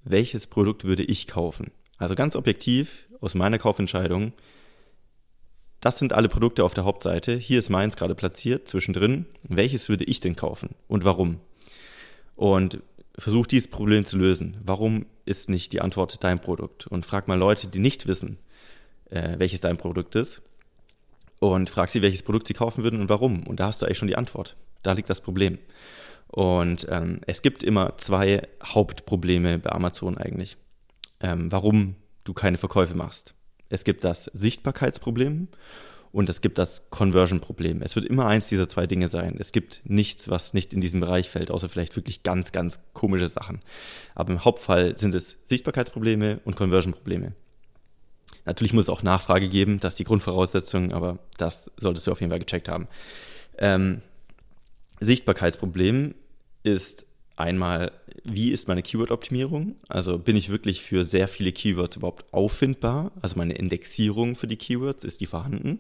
welches 0.05 0.47
Produkt 0.47 0.85
würde 0.85 1.05
ich 1.05 1.27
kaufen? 1.27 1.71
Also 1.97 2.15
ganz 2.15 2.37
objektiv 2.37 3.09
aus 3.23 3.35
meiner 3.35 3.59
Kaufentscheidung, 3.59 4.35
das 5.81 5.99
sind 5.99 6.13
alle 6.13 6.29
Produkte 6.29 6.63
auf 6.63 6.75
der 6.75 6.85
Hauptseite. 6.85 7.37
Hier 7.37 7.59
ist 7.59 7.71
meins 7.71 7.97
gerade 7.97 8.15
platziert, 8.15 8.69
zwischendrin. 8.69 9.25
Welches 9.49 9.89
würde 9.89 10.05
ich 10.05 10.21
denn 10.21 10.37
kaufen 10.37 10.75
und 10.89 11.07
warum? 11.07 11.41
Und 12.35 12.83
versuch 13.19 13.47
dieses 13.47 13.69
Problem 13.69 14.05
zu 14.05 14.19
lösen. 14.19 14.59
Warum 14.65 15.07
ist 15.25 15.49
nicht 15.49 15.73
die 15.73 15.81
Antwort 15.81 16.23
dein 16.23 16.41
Produkt? 16.41 16.87
Und 16.87 17.07
frag 17.07 17.29
mal 17.29 17.39
Leute, 17.39 17.69
die 17.69 17.79
nicht 17.79 18.07
wissen, 18.07 18.39
äh, 19.11 19.39
welches 19.39 19.61
dein 19.61 19.77
Produkt 19.77 20.15
ist. 20.15 20.43
Und 21.39 21.71
frag 21.71 21.91
sie, 21.91 22.03
welches 22.03 22.23
Produkt 22.23 22.47
sie 22.47 22.55
kaufen 22.55 22.85
würden 22.85 23.01
und 23.01 23.09
warum. 23.09 23.47
Und 23.47 23.61
da 23.61 23.67
hast 23.67 23.83
du 23.83 23.87
eigentlich 23.87 23.99
schon 23.99 24.09
die 24.09 24.17
Antwort. 24.17 24.57
Da 24.83 24.93
liegt 24.93 25.11
das 25.11 25.21
Problem. 25.21 25.59
Und 26.29 26.87
ähm, 26.91 27.21
es 27.27 27.43
gibt 27.43 27.63
immer 27.63 27.97
zwei 27.99 28.49
Hauptprobleme 28.65 29.59
bei 29.59 29.71
Amazon 29.71 30.19
eigentlich, 30.19 30.57
ähm, 31.21 31.51
warum 31.53 31.97
du 32.25 32.35
keine 32.35 32.59
Verkäufe 32.59 32.97
machst. 32.97 33.35
Es 33.69 33.85
gibt 33.85 34.05
das 34.05 34.25
Sichtbarkeitsproblem 34.33 35.49
und 36.17 36.31
es 36.31 36.41
gibt 36.41 36.57
das 36.57 36.89
Conversion-Problem. 36.89 37.83
Es 37.83 37.95
wird 37.95 38.07
immer 38.07 38.25
eins 38.25 38.49
dieser 38.49 38.71
zwei 38.71 38.87
Dinge 38.87 39.09
sein. 39.09 39.37
Es 39.39 39.53
gibt 39.53 39.83
nichts, 39.85 40.31
was 40.31 40.55
nicht 40.55 40.73
in 40.73 40.81
diesen 40.81 40.99
Bereich 40.99 41.29
fällt, 41.29 41.51
außer 41.51 41.69
vielleicht 41.69 41.95
wirklich 41.95 42.23
ganz, 42.23 42.53
ganz 42.53 42.81
komische 42.95 43.29
Sachen. 43.29 43.61
Aber 44.15 44.33
im 44.33 44.43
Hauptfall 44.43 44.97
sind 44.97 45.15
es 45.15 45.37
Sichtbarkeitsprobleme 45.45 46.41
und 46.47 46.57
Conversion-Probleme. 46.57 47.35
Natürlich 48.47 48.73
muss 48.73 48.85
es 48.85 48.89
auch 48.89 49.03
Nachfrage 49.03 49.51
geben, 49.51 49.79
das 49.79 49.93
ist 49.93 49.99
die 49.99 50.05
Grundvoraussetzung, 50.05 50.95
aber 50.95 51.19
das 51.37 51.71
solltest 51.77 52.07
du 52.07 52.13
auf 52.13 52.21
jeden 52.21 52.31
Fall 52.31 52.41
gecheckt 52.41 52.71
haben. 52.71 52.89
Ähm, 53.59 54.01
Sichtbarkeitsproblem 55.01 56.15
ist 56.63 57.07
einmal, 57.37 57.93
wie 58.25 58.53
ist 58.53 58.69
meine 58.69 58.83
Keyword-Optimierung? 58.83 59.77
Also 59.87 60.19
bin 60.19 60.35
ich 60.35 60.49
wirklich 60.49 60.81
für 60.81 61.05
sehr 61.05 61.29
viele 61.29 61.53
Keywords 61.53 61.97
überhaupt 61.97 62.33
auffindbar? 62.33 63.13
Also 63.21 63.37
meine 63.37 63.53
Indexierung 63.53 64.35
für 64.35 64.47
die 64.47 64.57
Keywords, 64.57 65.05
ist 65.05 65.21
die 65.21 65.27
vorhanden? 65.27 65.79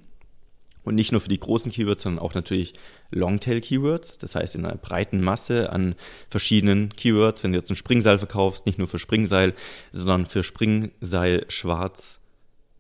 Und 0.87 0.95
nicht 0.95 1.11
nur 1.11 1.21
für 1.21 1.29
die 1.29 1.41
großen 1.41 1.73
Keywords, 1.73 2.05
sondern 2.05 2.25
auch 2.25 2.35
natürlich 2.35 2.73
Longtail-Keywords. 3.11 4.19
Das 4.19 4.37
heißt, 4.37 4.55
in 4.55 4.65
einer 4.65 4.77
breiten 4.77 5.21
Masse 5.21 5.71
an 5.73 5.97
verschiedenen 6.31 6.91
Keywords. 6.91 7.43
Wenn 7.43 7.51
du 7.51 7.59
jetzt 7.59 7.71
ein 7.71 7.77
Springseil 7.77 8.19
verkaufst, 8.19 8.67
nicht 8.67 8.79
nur 8.79 8.87
für 8.87 9.01
Springseil, 9.01 9.53
sondern 9.91 10.27
für 10.27 10.45
Springseil 10.45 11.45
schwarz 11.49 12.21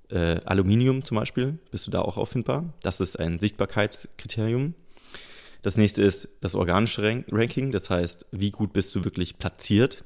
äh, 0.08 0.40
Aluminium 0.44 1.02
zum 1.02 1.16
Beispiel, 1.16 1.58
bist 1.72 1.88
du 1.88 1.90
da 1.90 2.00
auch 2.00 2.16
auffindbar. 2.16 2.72
Das 2.80 3.00
ist 3.00 3.18
ein 3.18 3.40
Sichtbarkeitskriterium. 3.40 4.74
Das 5.62 5.76
nächste 5.76 6.02
ist 6.02 6.28
das 6.40 6.54
organische 6.54 7.24
Ranking, 7.32 7.72
das 7.72 7.90
heißt, 7.90 8.26
wie 8.30 8.52
gut 8.52 8.72
bist 8.72 8.94
du 8.94 9.02
wirklich 9.02 9.36
platziert. 9.36 10.04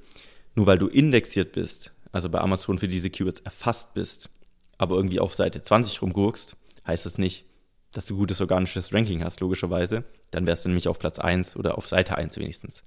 Nur 0.55 0.65
weil 0.65 0.79
du 0.79 0.87
indexiert 0.87 1.53
bist, 1.53 1.93
also 2.13 2.31
bei 2.31 2.41
Amazon 2.41 2.79
für 2.79 2.89
diese 2.89 3.11
Keywords 3.11 3.41
erfasst 3.41 3.93
bist, 3.93 4.31
aber 4.79 4.97
irgendwie 4.97 5.21
auf 5.21 5.35
Seite 5.35 5.61
20 5.61 6.01
rumgurkst, 6.01 6.57
heißt 6.87 7.05
das 7.05 7.19
nicht, 7.19 7.45
dass 7.93 8.07
du 8.07 8.17
gutes 8.17 8.41
organisches 8.41 8.93
Ranking 8.93 9.25
hast, 9.25 9.41
logischerweise. 9.41 10.05
Dann 10.31 10.47
wärst 10.47 10.65
du 10.65 10.69
nämlich 10.69 10.87
auf 10.87 10.99
Platz 10.99 11.19
1 11.19 11.57
oder 11.57 11.77
auf 11.77 11.89
Seite 11.89 12.17
1 12.17 12.37
wenigstens. 12.37 12.85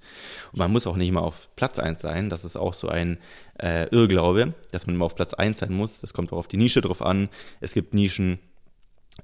Und 0.52 0.58
man 0.58 0.72
muss 0.72 0.86
auch 0.86 0.96
nicht 0.96 1.08
immer 1.08 1.22
auf 1.22 1.54
Platz 1.56 1.78
1 1.78 2.00
sein. 2.00 2.30
Das 2.30 2.44
ist 2.44 2.56
auch 2.56 2.72
so 2.72 2.88
ein 2.88 3.18
äh, 3.60 3.88
Irrglaube, 3.88 4.54
dass 4.70 4.86
man 4.86 4.96
immer 4.96 5.04
auf 5.04 5.14
Platz 5.14 5.34
1 5.34 5.58
sein 5.58 5.72
muss. 5.72 6.00
Das 6.00 6.14
kommt 6.14 6.32
auch 6.32 6.38
auf 6.38 6.48
die 6.48 6.56
Nische 6.56 6.80
drauf 6.80 7.02
an. 7.02 7.28
Es 7.60 7.74
gibt 7.74 7.92
Nischen, 7.92 8.38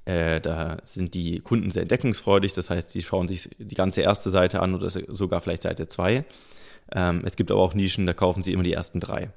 äh, 0.05 0.39
da 0.39 0.77
sind 0.83 1.15
die 1.15 1.39
Kunden 1.39 1.71
sehr 1.71 1.81
entdeckungsfreudig, 1.81 2.53
das 2.53 2.69
heißt, 2.69 2.91
sie 2.91 3.01
schauen 3.01 3.27
sich 3.27 3.49
die 3.57 3.75
ganze 3.75 4.01
erste 4.01 4.29
Seite 4.29 4.61
an 4.61 4.75
oder 4.75 4.89
sogar 4.89 5.41
vielleicht 5.41 5.63
Seite 5.63 5.87
2. 5.87 6.23
Ähm, 6.93 7.21
es 7.25 7.35
gibt 7.35 7.49
aber 7.49 7.61
auch 7.61 7.73
Nischen, 7.73 8.05
da 8.05 8.13
kaufen 8.13 8.43
sie 8.43 8.53
immer 8.53 8.63
die 8.63 8.73
ersten 8.73 8.99
drei. 8.99 9.31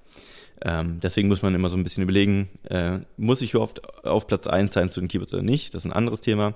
Ähm, 0.63 1.01
deswegen 1.01 1.29
muss 1.29 1.43
man 1.43 1.55
immer 1.55 1.69
so 1.69 1.77
ein 1.77 1.83
bisschen 1.83 2.03
überlegen, 2.03 2.49
äh, 2.69 2.99
muss 3.17 3.43
ich 3.43 3.55
überhaupt 3.55 4.05
auf 4.05 4.27
Platz 4.27 4.47
1 4.47 4.73
sein 4.73 4.91
zu 4.91 5.01
den 5.01 5.09
Keywords 5.09 5.35
oder 5.35 5.43
nicht? 5.43 5.75
Das 5.75 5.83
ist 5.83 5.87
ein 5.87 5.93
anderes 5.93 6.21
Thema. 6.21 6.55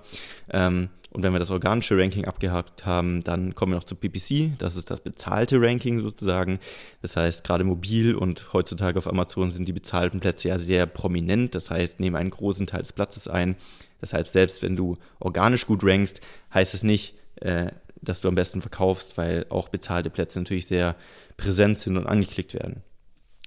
Ähm, 0.50 0.88
und 1.10 1.22
wenn 1.22 1.32
wir 1.32 1.38
das 1.38 1.50
organische 1.50 1.96
Ranking 1.96 2.26
abgehakt 2.26 2.84
haben, 2.84 3.24
dann 3.24 3.54
kommen 3.54 3.72
wir 3.72 3.76
noch 3.76 3.84
zu 3.84 3.94
PPC. 3.94 4.58
Das 4.58 4.76
ist 4.76 4.90
das 4.90 5.00
bezahlte 5.00 5.60
Ranking 5.60 6.00
sozusagen. 6.00 6.58
Das 7.00 7.16
heißt, 7.16 7.44
gerade 7.44 7.64
mobil 7.64 8.14
und 8.14 8.52
heutzutage 8.52 8.98
auf 8.98 9.06
Amazon 9.06 9.50
sind 9.50 9.66
die 9.66 9.72
bezahlten 9.72 10.20
Plätze 10.20 10.48
ja 10.48 10.58
sehr 10.58 10.86
prominent. 10.86 11.54
Das 11.54 11.70
heißt, 11.70 12.00
nehmen 12.00 12.16
einen 12.16 12.30
großen 12.30 12.66
Teil 12.66 12.82
des 12.82 12.92
Platzes 12.92 13.26
ein. 13.26 13.56
Deshalb, 14.02 14.28
selbst 14.28 14.62
wenn 14.62 14.76
du 14.76 14.98
organisch 15.18 15.66
gut 15.66 15.82
rankst, 15.82 16.20
heißt 16.52 16.74
es 16.74 16.82
nicht, 16.82 17.14
äh, 17.36 17.72
dass 18.00 18.20
du 18.20 18.28
am 18.28 18.34
besten 18.34 18.60
verkaufst, 18.60 19.16
weil 19.16 19.46
auch 19.48 19.70
bezahlte 19.70 20.10
Plätze 20.10 20.38
natürlich 20.38 20.66
sehr 20.66 20.94
präsent 21.36 21.78
sind 21.78 21.96
und 21.96 22.06
angeklickt 22.06 22.54
werden. 22.54 22.82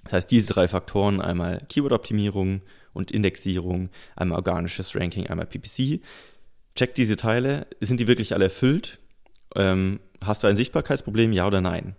Das 0.03 0.13
heißt, 0.13 0.31
diese 0.31 0.53
drei 0.53 0.67
Faktoren, 0.67 1.21
einmal 1.21 1.65
Keyword-Optimierung 1.69 2.61
und 2.93 3.11
Indexierung, 3.11 3.89
einmal 4.15 4.37
organisches 4.37 4.95
Ranking, 4.95 5.27
einmal 5.27 5.45
PPC. 5.45 6.01
Check 6.75 6.95
diese 6.95 7.15
Teile, 7.15 7.67
sind 7.79 7.99
die 7.99 8.07
wirklich 8.07 8.33
alle 8.33 8.45
erfüllt? 8.45 8.99
Ähm, 9.55 9.99
hast 10.21 10.43
du 10.43 10.47
ein 10.47 10.55
Sichtbarkeitsproblem, 10.55 11.33
ja 11.33 11.47
oder 11.47 11.61
nein? 11.61 11.95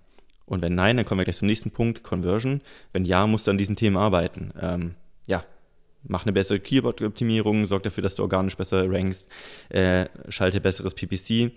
Und 0.47 0.63
wenn 0.63 0.75
nein, 0.75 0.97
dann 0.97 1.07
kommen 1.07 1.21
wir 1.21 1.25
gleich 1.25 1.37
zum 1.37 1.47
nächsten 1.47 1.71
Punkt, 1.71 2.03
Conversion. 2.03 2.61
Wenn 2.93 3.05
ja, 3.05 3.27
musst 3.27 3.47
du 3.47 3.51
an 3.51 3.59
diesen 3.59 3.77
Themen 3.77 3.97
arbeiten. 3.97 4.53
Ähm, 4.61 4.95
ja, 5.27 5.45
mach 6.03 6.25
eine 6.25 6.33
bessere 6.33 6.61
Keyword-Optimierung, 6.61 7.67
sorg 7.67 7.85
dafür, 7.85 8.03
dass 8.03 8.17
du 8.17 8.23
organisch 8.23 8.57
besser 8.57 8.91
rankst, 8.91 9.29
äh, 9.69 10.07
schalte 10.29 10.61
besseres 10.61 10.95
PPC. 10.95 11.53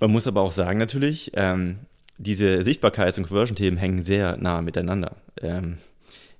Man 0.00 0.10
muss 0.10 0.26
aber 0.26 0.42
auch 0.42 0.52
sagen 0.52 0.78
natürlich, 0.78 1.32
ähm, 1.34 1.80
diese 2.18 2.58
Sichtbarkeits- 2.62 3.18
und 3.18 3.26
Conversion-Themen 3.26 3.78
hängen 3.78 4.02
sehr 4.02 4.36
nah 4.36 4.60
miteinander. 4.60 5.16
Ähm, 5.40 5.78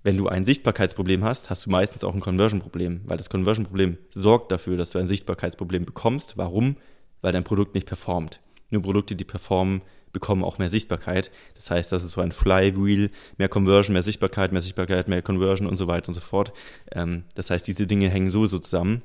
wenn 0.02 0.16
du 0.16 0.28
ein 0.28 0.44
Sichtbarkeitsproblem 0.44 1.24
hast, 1.24 1.50
hast 1.50 1.66
du 1.66 1.70
meistens 1.70 2.04
auch 2.04 2.14
ein 2.14 2.20
Conversion-Problem, 2.20 3.02
weil 3.04 3.16
das 3.16 3.30
Conversion-Problem 3.30 3.98
sorgt 4.10 4.52
dafür, 4.52 4.76
dass 4.76 4.90
du 4.90 4.98
ein 4.98 5.08
Sichtbarkeitsproblem 5.08 5.84
bekommst. 5.84 6.36
Warum? 6.36 6.76
Weil 7.20 7.32
dein 7.32 7.44
Produkt 7.44 7.74
nicht 7.74 7.86
performt. 7.86 8.40
Nur 8.70 8.82
Produkte, 8.82 9.16
die 9.16 9.24
performen, 9.24 9.82
bekommen 10.12 10.44
auch 10.44 10.58
mehr 10.58 10.70
Sichtbarkeit. 10.70 11.30
Das 11.54 11.70
heißt, 11.70 11.92
das 11.92 12.04
ist 12.04 12.12
so 12.12 12.20
ein 12.20 12.32
Flywheel, 12.32 13.10
mehr 13.36 13.48
Conversion, 13.48 13.92
mehr 13.92 14.02
Sichtbarkeit, 14.02 14.52
mehr 14.52 14.62
Sichtbarkeit, 14.62 15.08
mehr 15.08 15.22
Conversion 15.22 15.68
und 15.68 15.76
so 15.76 15.86
weiter 15.86 16.08
und 16.08 16.14
so 16.14 16.20
fort. 16.20 16.52
Ähm, 16.92 17.24
das 17.34 17.50
heißt, 17.50 17.66
diese 17.66 17.86
Dinge 17.86 18.08
hängen 18.08 18.30
so 18.30 18.46
zusammen, 18.46 19.02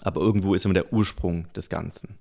aber 0.00 0.20
irgendwo 0.20 0.54
ist 0.54 0.64
immer 0.64 0.74
der 0.74 0.92
Ursprung 0.92 1.52
des 1.54 1.68
Ganzen. 1.68 2.18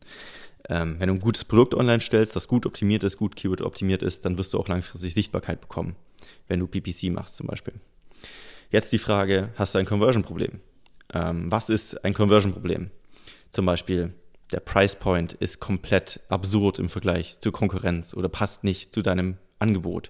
Ähm, 0.71 0.95
wenn 0.99 1.09
du 1.09 1.15
ein 1.15 1.19
gutes 1.19 1.43
Produkt 1.43 1.75
online 1.75 1.99
stellst, 1.99 2.33
das 2.33 2.47
gut 2.47 2.65
optimiert 2.65 3.03
ist, 3.03 3.17
gut 3.17 3.35
Keyword 3.35 3.61
optimiert 3.61 4.01
ist, 4.01 4.23
dann 4.23 4.37
wirst 4.37 4.53
du 4.53 4.57
auch 4.57 4.69
langfristig 4.69 5.13
Sichtbarkeit 5.13 5.59
bekommen, 5.59 5.97
wenn 6.47 6.61
du 6.61 6.67
PPC 6.67 7.11
machst 7.11 7.35
zum 7.35 7.47
Beispiel. 7.47 7.73
Jetzt 8.69 8.93
die 8.93 8.97
Frage, 8.97 9.49
hast 9.55 9.75
du 9.75 9.79
ein 9.79 9.85
Conversion-Problem? 9.85 10.61
Ähm, 11.13 11.51
was 11.51 11.69
ist 11.69 12.05
ein 12.05 12.13
Conversion-Problem? 12.13 12.89
Zum 13.49 13.65
Beispiel, 13.65 14.13
der 14.53 14.61
Price 14.61 14.95
Point 14.95 15.33
ist 15.33 15.59
komplett 15.59 16.21
absurd 16.29 16.79
im 16.79 16.87
Vergleich 16.87 17.41
zur 17.41 17.51
Konkurrenz 17.51 18.13
oder 18.13 18.29
passt 18.29 18.63
nicht 18.63 18.93
zu 18.93 19.01
deinem 19.01 19.37
Angebot. 19.59 20.09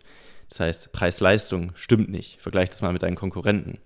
Das 0.49 0.59
heißt, 0.59 0.91
Preis-Leistung 0.91 1.71
stimmt 1.73 2.09
nicht. 2.09 2.39
Vergleich 2.39 2.69
das 2.69 2.83
mal 2.83 2.93
mit 2.93 3.01
deinen 3.01 3.15
Konkurrenten. 3.15 3.79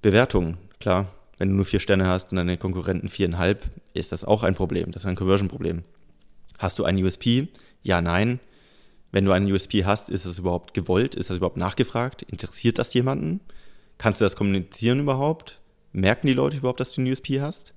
Bewertung, 0.00 0.56
klar, 0.80 1.12
wenn 1.38 1.50
du 1.50 1.54
nur 1.54 1.64
vier 1.64 1.80
Sterne 1.80 2.06
hast 2.06 2.32
und 2.32 2.36
deine 2.36 2.58
Konkurrenten 2.58 3.08
viereinhalb, 3.08 3.64
ist 3.94 4.12
das 4.12 4.24
auch 4.24 4.42
ein 4.42 4.54
Problem. 4.54 4.90
Das 4.90 5.02
ist 5.02 5.06
ein 5.06 5.16
Conversion-Problem. 5.16 5.84
Hast 6.58 6.78
du 6.78 6.84
einen 6.84 7.02
USP? 7.02 7.48
Ja, 7.82 8.00
nein. 8.00 8.40
Wenn 9.12 9.24
du 9.24 9.32
einen 9.32 9.50
USP 9.50 9.84
hast, 9.84 10.10
ist 10.10 10.24
es 10.24 10.40
überhaupt 10.40 10.74
gewollt? 10.74 11.14
Ist 11.14 11.30
das 11.30 11.38
überhaupt 11.38 11.56
nachgefragt? 11.56 12.22
Interessiert 12.22 12.78
das 12.78 12.92
jemanden? 12.92 13.40
Kannst 13.96 14.20
du 14.20 14.24
das 14.24 14.36
kommunizieren 14.36 15.00
überhaupt? 15.00 15.60
Merken 15.92 16.26
die 16.26 16.34
Leute 16.34 16.58
überhaupt, 16.58 16.80
dass 16.80 16.92
du 16.92 17.00
einen 17.00 17.10
USP 17.10 17.40
hast? 17.40 17.72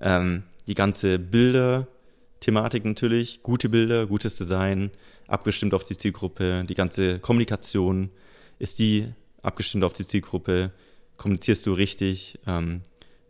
Ähm, 0.00 0.44
die 0.66 0.74
ganze 0.74 1.18
Bilder-Thematik 1.18 2.84
natürlich, 2.84 3.42
gute 3.42 3.70
Bilder, 3.70 4.06
gutes 4.06 4.36
Design, 4.36 4.90
abgestimmt 5.26 5.74
auf 5.74 5.84
die 5.84 5.96
Zielgruppe, 5.96 6.64
die 6.68 6.74
ganze 6.74 7.18
Kommunikation, 7.18 8.10
ist 8.58 8.78
die 8.78 9.08
abgestimmt 9.42 9.84
auf 9.84 9.94
die 9.94 10.06
Zielgruppe, 10.06 10.72
kommunizierst 11.16 11.66
du 11.66 11.72
richtig, 11.72 12.38
ähm, 12.46 12.82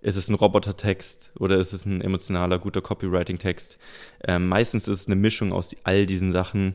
ist 0.09 0.17
es 0.17 0.29
ein 0.29 0.35
Robotertext 0.35 1.33
oder 1.38 1.59
ist 1.59 1.73
es 1.73 1.85
ein 1.85 2.00
emotionaler, 2.00 2.59
guter 2.59 2.81
Copywriting-Text? 2.81 3.79
Ähm, 4.27 4.49
meistens 4.49 4.88
ist 4.88 5.03
es 5.03 5.07
eine 5.07 5.17
Mischung 5.17 5.53
aus 5.53 5.77
all 5.85 6.07
diesen 6.07 6.33
Sachen. 6.33 6.75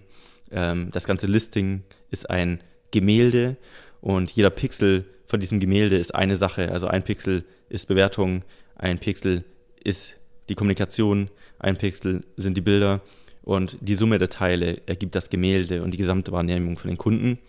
Ähm, 0.51 0.89
das 0.91 1.05
ganze 1.05 1.25
Listing 1.25 1.83
ist 2.11 2.29
ein 2.29 2.61
Gemälde 2.91 3.57
und 4.01 4.31
jeder 4.31 4.51
Pixel 4.51 5.05
von 5.25 5.39
diesem 5.39 5.59
Gemälde 5.59 5.97
ist 5.97 6.13
eine 6.13 6.35
Sache. 6.35 6.71
Also 6.71 6.87
ein 6.87 7.03
Pixel 7.03 7.43
ist 7.69 7.87
Bewertung, 7.87 8.43
ein 8.75 8.99
Pixel 8.99 9.43
ist 9.83 10.15
die 10.47 10.55
Kommunikation, 10.55 11.29
ein 11.57 11.75
Pixel 11.75 12.23
sind 12.37 12.55
die 12.55 12.61
Bilder 12.61 13.01
und 13.41 13.77
die 13.81 13.95
Summe 13.95 14.19
der 14.19 14.29
Teile 14.29 14.81
ergibt 14.85 15.15
das 15.15 15.31
Gemälde 15.31 15.81
und 15.81 15.91
die 15.91 15.97
gesamte 15.97 16.31
Wahrnehmung 16.31 16.77
von 16.77 16.89
den 16.89 16.99
Kunden, 16.99 17.39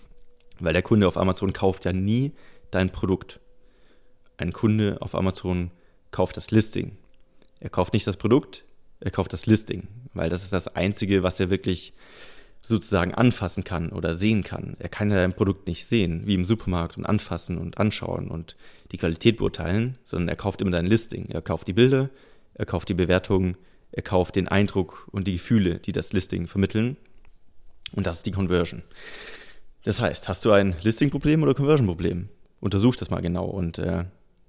weil 0.61 0.73
der 0.73 0.83
Kunde 0.83 1.07
auf 1.07 1.19
Amazon 1.19 1.53
kauft 1.53 1.85
ja 1.85 1.93
nie 1.93 2.33
dein 2.71 2.91
Produkt 2.91 3.39
ein 4.37 4.53
Kunde 4.53 4.99
auf 5.01 5.15
Amazon 5.15 5.71
kauft 6.11 6.37
das 6.37 6.51
Listing. 6.51 6.97
Er 7.61 7.71
kauft 7.71 7.93
nicht 7.93 8.07
das 8.07 8.17
Produkt, 8.17 8.65
er 9.01 9.11
kauft 9.11 9.33
das 9.33 9.47
Listing, 9.47 9.89
weil 10.13 10.31
das 10.31 10.45
ist 10.45 10.53
das 10.53 10.69
Einzige, 10.69 11.23
was 11.23 11.41
er 11.41 11.51
wirklich 11.51 11.95
sozusagen 12.67 13.15
anfassen 13.15 13.65
kann 13.65 13.91
oder 13.91 14.17
sehen 14.17 14.43
kann. 14.43 14.77
Er 14.79 14.89
kann 14.89 15.11
ja 15.11 15.17
dein 15.17 15.35
Produkt 15.35 15.67
nicht 15.67 15.87
sehen, 15.87 16.23
wie 16.27 16.35
im 16.35 16.45
Supermarkt 16.45 16.97
und 16.97 17.05
anfassen 17.05 17.59
und 17.59 17.79
anschauen 17.79 18.29
und 18.29 18.57
die 18.93 18.99
Qualität 18.99 19.37
beurteilen, 19.37 19.99
sondern 20.05 20.29
er 20.29 20.37
kauft 20.37 20.63
immer 20.63 20.71
dein 20.71 20.87
Listing. 20.87 21.27
Er 21.31 21.43
kauft 21.43 21.69
die 21.69 21.73
Bilder, 21.73 22.11
er 22.55 22.67
kauft 22.67 22.89
die 22.89 22.95
Bewertungen, 22.95 23.57
er 23.93 24.03
kauft 24.03 24.37
den 24.37 24.49
Eindruck 24.49 25.09
und 25.13 25.27
die 25.27 25.35
Gefühle, 25.35 25.79
die 25.79 25.93
das 25.93 26.13
Listing 26.13 26.47
vermitteln. 26.47 26.97
Und 27.93 28.07
das 28.07 28.19
ist 28.19 28.27
die 28.27 28.33
Conversion. 28.33 28.83
Das 29.85 30.01
heißt, 30.01 30.29
hast 30.29 30.45
du 30.45 30.51
ein 30.51 30.75
Listing-Problem 30.83 31.43
oder 31.43 31.55
Conversion-Problem? 31.55 32.29
Untersuch 32.61 32.97
das 32.97 33.11
mal 33.11 33.21
genau 33.21 33.45
und 33.45 33.79
äh, 33.79 34.05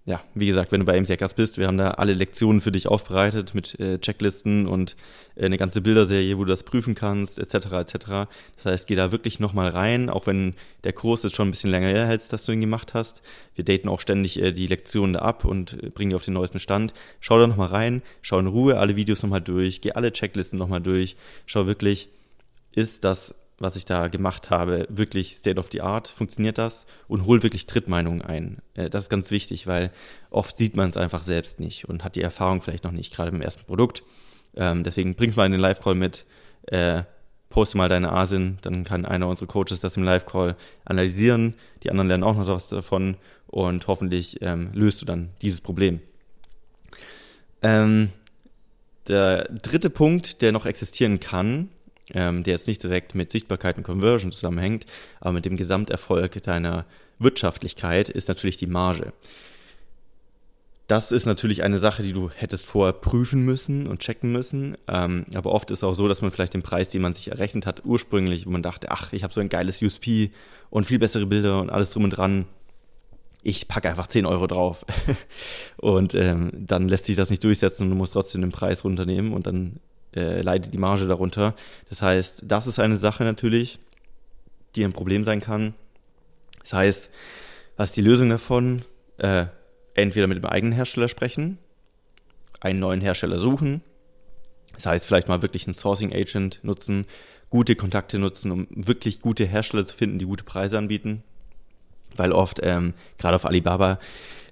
ja, 0.07 0.21
wie 0.35 0.45
gesagt, 0.45 0.71
wenn 0.71 0.81
du 0.81 0.85
bei 0.85 0.99
MC 1.01 1.09
Hackers 1.09 1.33
bist, 1.33 1.57
wir 1.57 1.65
haben 1.65 1.79
da 1.79 1.91
alle 1.91 2.13
Lektionen 2.13 2.61
für 2.61 2.71
dich 2.71 2.87
aufbereitet 2.87 3.55
mit 3.55 3.79
äh, 3.79 3.97
Checklisten 3.97 4.67
und 4.67 4.95
äh, 5.35 5.45
eine 5.45 5.57
ganze 5.57 5.81
Bilderserie, 5.81 6.37
wo 6.37 6.43
du 6.43 6.49
das 6.49 6.61
prüfen 6.61 6.93
kannst, 6.93 7.39
etc. 7.39 7.71
etc. 7.71 7.95
Das 8.55 8.65
heißt, 8.65 8.87
geh 8.87 8.93
da 8.93 9.11
wirklich 9.11 9.39
nochmal 9.39 9.67
rein, 9.69 10.11
auch 10.11 10.27
wenn 10.27 10.53
der 10.83 10.93
Kurs 10.93 11.23
jetzt 11.23 11.35
schon 11.35 11.47
ein 11.47 11.51
bisschen 11.51 11.71
länger 11.71 11.87
her 11.87 12.13
ist, 12.13 12.31
dass 12.33 12.45
du 12.45 12.51
ihn 12.51 12.61
gemacht 12.61 12.93
hast. 12.93 13.23
Wir 13.55 13.65
daten 13.65 13.89
auch 13.89 13.99
ständig 13.99 14.39
äh, 14.39 14.51
die 14.51 14.67
Lektionen 14.67 15.13
da 15.13 15.19
ab 15.21 15.43
und 15.43 15.81
äh, 15.81 15.89
bringen 15.89 16.11
die 16.11 16.15
auf 16.15 16.25
den 16.25 16.35
neuesten 16.35 16.59
Stand. 16.59 16.93
Schau 17.19 17.39
da 17.39 17.47
nochmal 17.47 17.69
rein, 17.69 18.03
schau 18.21 18.37
in 18.37 18.45
Ruhe 18.45 18.77
alle 18.77 18.95
Videos 18.95 19.23
nochmal 19.23 19.41
durch, 19.41 19.81
geh 19.81 19.93
alle 19.93 20.13
Checklisten 20.13 20.59
nochmal 20.59 20.81
durch, 20.81 21.15
schau 21.47 21.65
wirklich, 21.65 22.09
ist 22.73 23.03
das 23.03 23.33
was 23.57 23.75
ich 23.75 23.85
da 23.85 24.07
gemacht 24.07 24.49
habe, 24.49 24.85
wirklich 24.89 25.37
State 25.37 25.59
of 25.59 25.69
the 25.71 25.81
Art, 25.81 26.07
funktioniert 26.07 26.57
das 26.57 26.85
und 27.07 27.25
hol 27.25 27.41
wirklich 27.41 27.67
Trittmeinungen 27.67 28.21
ein. 28.21 28.57
Äh, 28.73 28.89
das 28.89 29.03
ist 29.03 29.09
ganz 29.09 29.31
wichtig, 29.31 29.67
weil 29.67 29.91
oft 30.29 30.57
sieht 30.57 30.75
man 30.75 30.89
es 30.89 30.97
einfach 30.97 31.23
selbst 31.23 31.59
nicht 31.59 31.87
und 31.87 32.03
hat 32.03 32.15
die 32.15 32.21
Erfahrung 32.21 32.61
vielleicht 32.61 32.83
noch 32.83 32.91
nicht, 32.91 33.13
gerade 33.13 33.31
beim 33.31 33.41
ersten 33.41 33.65
Produkt. 33.65 34.03
Ähm, 34.55 34.83
deswegen 34.83 35.15
bring's 35.15 35.35
mal 35.35 35.45
in 35.45 35.53
den 35.53 35.61
Live-Call 35.61 35.95
mit, 35.95 36.25
äh, 36.67 37.03
poste 37.49 37.77
mal 37.77 37.89
deine 37.89 38.11
ASIN, 38.11 38.57
dann 38.61 38.83
kann 38.83 39.05
einer 39.05 39.27
unserer 39.27 39.47
Coaches 39.47 39.79
das 39.79 39.95
im 39.95 40.03
Live-Call 40.03 40.57
analysieren, 40.83 41.55
die 41.83 41.89
anderen 41.89 42.09
lernen 42.09 42.23
auch 42.23 42.35
noch 42.35 42.47
was 42.47 42.67
davon 42.67 43.15
und 43.47 43.87
hoffentlich 43.87 44.41
ähm, 44.41 44.71
löst 44.73 45.01
du 45.01 45.05
dann 45.05 45.29
dieses 45.41 45.61
Problem. 45.61 46.01
Ähm, 47.61 48.09
der 49.07 49.45
dritte 49.45 49.89
Punkt, 49.89 50.41
der 50.41 50.51
noch 50.51 50.65
existieren 50.65 51.19
kann, 51.19 51.69
ähm, 52.13 52.43
der 52.43 52.53
jetzt 52.53 52.67
nicht 52.67 52.83
direkt 52.83 53.15
mit 53.15 53.29
Sichtbarkeit 53.29 53.77
und 53.77 53.83
Conversion 53.83 54.31
zusammenhängt, 54.31 54.85
aber 55.19 55.33
mit 55.33 55.45
dem 55.45 55.57
Gesamterfolg 55.57 56.41
deiner 56.43 56.85
Wirtschaftlichkeit 57.19 58.09
ist 58.09 58.27
natürlich 58.27 58.57
die 58.57 58.67
Marge. 58.67 59.13
Das 60.87 61.11
ist 61.11 61.25
natürlich 61.25 61.63
eine 61.63 61.79
Sache, 61.79 62.03
die 62.03 62.13
du 62.13 62.29
hättest 62.29 62.67
vorher 62.67 62.93
prüfen 62.93 63.43
müssen 63.43 63.87
und 63.87 64.01
checken 64.01 64.31
müssen. 64.31 64.75
Ähm, 64.87 65.25
aber 65.33 65.51
oft 65.51 65.71
ist 65.71 65.79
es 65.79 65.83
auch 65.83 65.95
so, 65.95 66.07
dass 66.07 66.21
man 66.21 66.29
vielleicht 66.29 66.53
den 66.53 66.61
Preis, 66.61 66.89
den 66.89 67.01
man 67.01 67.15
sich 67.15 67.29
errechnet 67.29 67.65
hat, 67.65 67.85
ursprünglich, 67.85 68.45
wo 68.45 68.51
man 68.51 68.61
dachte, 68.61 68.91
ach, 68.91 69.11
ich 69.11 69.23
habe 69.23 69.33
so 69.33 69.41
ein 69.41 69.49
geiles 69.49 69.81
USP 69.81 70.29
und 70.69 70.85
viel 70.85 70.99
bessere 70.99 71.25
Bilder 71.25 71.59
und 71.59 71.71
alles 71.71 71.89
drum 71.89 72.03
und 72.03 72.11
dran. 72.11 72.45
Ich 73.41 73.67
packe 73.67 73.89
einfach 73.89 74.07
10 74.07 74.27
Euro 74.27 74.45
drauf. 74.45 74.85
und 75.77 76.13
ähm, 76.13 76.51
dann 76.53 76.87
lässt 76.87 77.07
sich 77.07 77.15
das 77.15 77.31
nicht 77.31 77.43
durchsetzen 77.43 77.83
und 77.83 77.89
du 77.89 77.95
musst 77.95 78.13
trotzdem 78.13 78.41
den 78.41 78.51
Preis 78.51 78.83
runternehmen 78.83 79.33
und 79.33 79.47
dann 79.47 79.79
äh, 80.15 80.41
leidet 80.41 80.73
die 80.73 80.77
Marge 80.77 81.07
darunter. 81.07 81.55
Das 81.89 82.01
heißt, 82.01 82.43
das 82.45 82.67
ist 82.67 82.79
eine 82.79 82.97
Sache 82.97 83.23
natürlich, 83.23 83.79
die 84.75 84.83
ein 84.83 84.93
Problem 84.93 85.23
sein 85.23 85.41
kann. 85.41 85.73
Das 86.61 86.73
heißt, 86.73 87.09
was 87.77 87.89
ist 87.89 87.97
die 87.97 88.01
Lösung 88.01 88.29
davon? 88.29 88.83
Äh, 89.17 89.45
entweder 89.93 90.27
mit 90.27 90.37
dem 90.37 90.45
eigenen 90.45 90.73
Hersteller 90.73 91.09
sprechen, 91.09 91.57
einen 92.59 92.79
neuen 92.79 93.01
Hersteller 93.01 93.39
suchen. 93.39 93.81
Das 94.73 94.85
heißt, 94.85 95.05
vielleicht 95.05 95.27
mal 95.27 95.41
wirklich 95.41 95.67
einen 95.67 95.73
Sourcing 95.73 96.13
Agent 96.13 96.59
nutzen, 96.63 97.05
gute 97.49 97.75
Kontakte 97.75 98.19
nutzen, 98.19 98.51
um 98.51 98.67
wirklich 98.69 99.21
gute 99.21 99.45
Hersteller 99.45 99.85
zu 99.85 99.95
finden, 99.95 100.19
die 100.19 100.25
gute 100.25 100.43
Preise 100.43 100.77
anbieten. 100.77 101.23
Weil 102.17 102.31
oft, 102.31 102.59
ähm, 102.63 102.93
gerade 103.17 103.35
auf 103.35 103.45
Alibaba, 103.45 103.99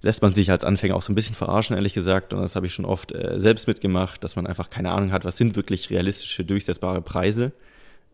lässt 0.01 0.22
man 0.22 0.34
sich 0.36 0.51
als 0.51 0.63
Anfänger 0.63 0.96
auch 0.96 1.01
so 1.01 1.12
ein 1.12 1.15
bisschen 1.15 1.36
verarschen, 1.36 1.75
ehrlich 1.75 1.93
gesagt. 1.93 2.34
Und 2.34 2.41
das 2.41 2.55
habe 2.55 2.65
ich 2.65 2.74
schon 2.74 2.86
oft 2.86 3.13
äh, 3.13 3.39
selbst 3.39 3.67
mitgemacht, 3.67 4.24
dass 4.24 4.36
man 4.36 4.46
einfach 4.46 4.70
keine 4.70 4.91
Ahnung 4.91 5.12
hat, 5.12 5.25
was 5.25 5.38
sind 5.38 5.55
wirklich 5.55 5.89
realistische, 5.89 6.43
durchsetzbare 6.43 7.01
Preise. 7.01 7.53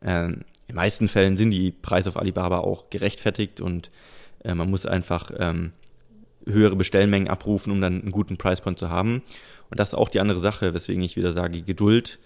Ähm, 0.03 0.45
in 0.67 0.73
den 0.73 0.75
meisten 0.75 1.07
Fällen 1.07 1.35
sind 1.35 1.51
die 1.51 1.71
Preise 1.71 2.09
auf 2.09 2.17
Alibaba 2.17 2.59
auch 2.59 2.91
gerechtfertigt 2.91 3.59
und 3.59 3.89
äh, 4.43 4.53
man 4.53 4.69
muss 4.69 4.85
einfach 4.85 5.31
ähm, 5.37 5.71
höhere 6.45 6.75
Bestellmengen 6.75 7.27
abrufen, 7.27 7.71
um 7.71 7.81
dann 7.81 8.01
einen 8.01 8.11
guten 8.11 8.37
Pricepoint 8.37 8.77
zu 8.77 8.89
haben. 8.89 9.23
Und 9.71 9.79
das 9.79 9.89
ist 9.89 9.93
auch 9.95 10.09
die 10.09 10.19
andere 10.19 10.39
Sache, 10.39 10.75
weswegen 10.75 11.01
ich 11.01 11.15
wieder 11.15 11.33
sage, 11.33 11.61
Geduld. 11.63 12.19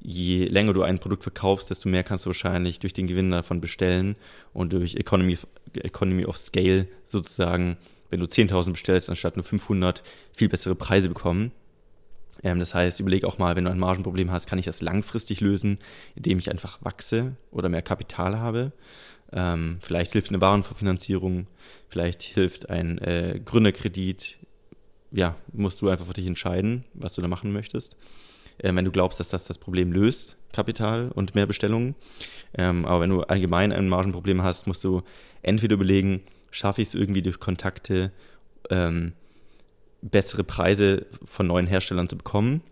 Je 0.00 0.46
länger 0.46 0.74
du 0.74 0.82
ein 0.82 0.98
Produkt 0.98 1.22
verkaufst, 1.22 1.70
desto 1.70 1.88
mehr 1.88 2.02
kannst 2.02 2.26
du 2.26 2.30
wahrscheinlich 2.30 2.78
durch 2.78 2.92
den 2.92 3.06
Gewinn 3.06 3.30
davon 3.30 3.60
bestellen 3.60 4.16
und 4.52 4.72
durch 4.72 4.96
Economy, 4.96 5.38
Economy 5.74 6.26
of 6.26 6.36
Scale 6.36 6.88
sozusagen 7.04 7.78
wenn 8.14 8.20
du 8.20 8.26
10.000 8.26 8.70
bestellst, 8.70 9.10
anstatt 9.10 9.34
nur 9.34 9.42
500, 9.44 10.04
viel 10.32 10.48
bessere 10.48 10.76
Preise 10.76 11.08
bekommen. 11.08 11.50
Ähm, 12.44 12.60
das 12.60 12.72
heißt, 12.72 13.00
überleg 13.00 13.24
auch 13.24 13.38
mal, 13.38 13.56
wenn 13.56 13.64
du 13.64 13.72
ein 13.72 13.78
Margenproblem 13.80 14.30
hast, 14.30 14.46
kann 14.46 14.58
ich 14.58 14.66
das 14.66 14.80
langfristig 14.82 15.40
lösen, 15.40 15.78
indem 16.14 16.38
ich 16.38 16.48
einfach 16.48 16.78
wachse 16.84 17.34
oder 17.50 17.68
mehr 17.68 17.82
Kapital 17.82 18.38
habe. 18.38 18.70
Ähm, 19.32 19.78
vielleicht 19.80 20.12
hilft 20.12 20.28
eine 20.28 20.40
Warenverfinanzierung, 20.40 21.48
vielleicht 21.88 22.22
hilft 22.22 22.70
ein 22.70 22.98
äh, 22.98 23.40
Gründerkredit. 23.44 24.36
Ja, 25.10 25.34
musst 25.52 25.82
du 25.82 25.88
einfach 25.88 26.06
für 26.06 26.12
dich 26.12 26.26
entscheiden, 26.28 26.84
was 26.94 27.14
du 27.14 27.20
da 27.20 27.26
machen 27.26 27.52
möchtest. 27.52 27.96
Ähm, 28.60 28.76
wenn 28.76 28.84
du 28.84 28.92
glaubst, 28.92 29.20
dass 29.20 29.28
das 29.28 29.44
das 29.44 29.58
Problem 29.58 29.92
löst, 29.92 30.36
Kapital 30.52 31.10
und 31.14 31.34
mehr 31.34 31.46
Bestellungen. 31.46 31.94
Ähm, 32.56 32.84
aber 32.84 33.00
wenn 33.00 33.10
du 33.10 33.22
allgemein 33.22 33.72
ein 33.72 33.88
Margenproblem 33.88 34.42
hast, 34.42 34.66
musst 34.66 34.84
du 34.84 35.02
entweder 35.42 35.74
überlegen, 35.74 36.22
schaffe 36.50 36.82
ich 36.82 36.88
es 36.88 36.94
irgendwie 36.94 37.22
durch 37.22 37.40
Kontakte, 37.40 38.12
ähm, 38.70 39.12
bessere 40.02 40.44
Preise 40.44 41.06
von 41.24 41.46
neuen 41.46 41.66
Herstellern 41.66 42.08
zu 42.08 42.16
bekommen. 42.16 42.62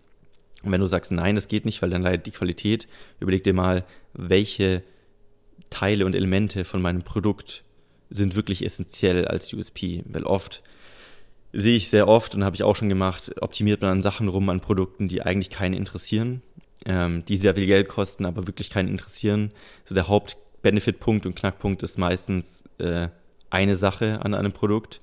Und 0.63 0.71
wenn 0.71 0.81
du 0.81 0.87
sagst, 0.87 1.11
nein, 1.11 1.35
das 1.35 1.47
geht 1.47 1.65
nicht, 1.65 1.81
weil 1.81 1.89
dann 1.89 2.01
leidet 2.01 2.25
die 2.25 2.31
Qualität, 2.31 2.87
überleg 3.19 3.43
dir 3.43 3.53
mal, 3.53 3.83
welche 4.13 4.83
Teile 5.69 6.05
und 6.05 6.15
Elemente 6.15 6.63
von 6.63 6.81
meinem 6.81 7.01
Produkt 7.01 7.63
sind 8.09 8.35
wirklich 8.35 8.63
essentiell 8.63 9.27
als 9.27 9.51
USP. 9.51 10.03
Weil 10.05 10.23
oft 10.23 10.63
sehe 11.53 11.77
ich 11.77 11.89
sehr 11.89 12.07
oft 12.07 12.35
und 12.35 12.43
habe 12.43 12.55
ich 12.55 12.63
auch 12.63 12.75
schon 12.75 12.89
gemacht, 12.89 13.31
optimiert 13.41 13.81
man 13.81 13.91
an 13.91 14.01
Sachen 14.01 14.27
rum, 14.27 14.49
an 14.49 14.59
Produkten, 14.59 15.07
die 15.07 15.21
eigentlich 15.21 15.51
keinen 15.51 15.75
interessieren, 15.75 16.41
ähm, 16.85 17.23
die 17.25 17.37
sehr 17.37 17.55
viel 17.55 17.67
Geld 17.67 17.87
kosten, 17.87 18.25
aber 18.25 18.47
wirklich 18.47 18.71
keinen 18.71 18.89
interessieren. 18.89 19.51
So 19.85 19.93
der 19.93 20.07
Hauptbenefit-Punkt 20.07 21.25
und 21.25 21.35
Knackpunkt 21.35 21.83
ist 21.83 21.97
meistens 21.97 22.65
äh, 22.79 23.09
eine 23.51 23.75
Sache 23.75 24.19
an 24.23 24.33
einem 24.33 24.51
Produkt 24.51 24.99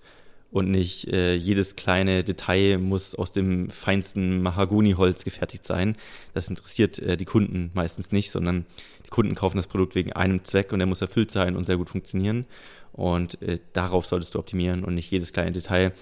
und 0.51 0.71
nicht 0.71 1.07
äh, 1.13 1.35
jedes 1.35 1.77
kleine 1.77 2.25
Detail 2.25 2.79
muss 2.79 3.15
aus 3.15 3.31
dem 3.31 3.71
feinsten 3.71 4.43
Mahagoniholz 4.43 5.25
gefertigt 5.25 5.65
sein. 5.65 5.97
Das 6.35 6.49
interessiert 6.49 6.99
äh, 6.99 7.17
die 7.17 7.25
Kunden 7.25 7.71
meistens 7.75 8.11
nicht, 8.11 8.33
sondern 8.33 8.67
die 9.07 9.11
Kunden 9.11 9.37
kaufen 9.37 9.57
das 9.57 9.69
Produkt 9.69 9.95
wegen 9.95 10.13
einem 10.13 10.43
Zweck 10.43 10.73
und 10.73 10.81
der 10.81 10.89
muss 10.89 11.01
erfüllt 11.01 11.31
sein 11.31 11.55
und 11.55 11.67
sehr 11.67 11.77
gut 11.77 11.91
funktionieren. 11.91 12.47
Und 12.93 13.41
äh, 13.43 13.59
darauf 13.73 14.07
solltest 14.07 14.35
du 14.35 14.41
optimieren 14.41 14.83
und 14.83 14.97
nicht 14.97 15.11
jedes 15.13 15.33
kleine 15.33 15.53
Detail. 15.53 15.93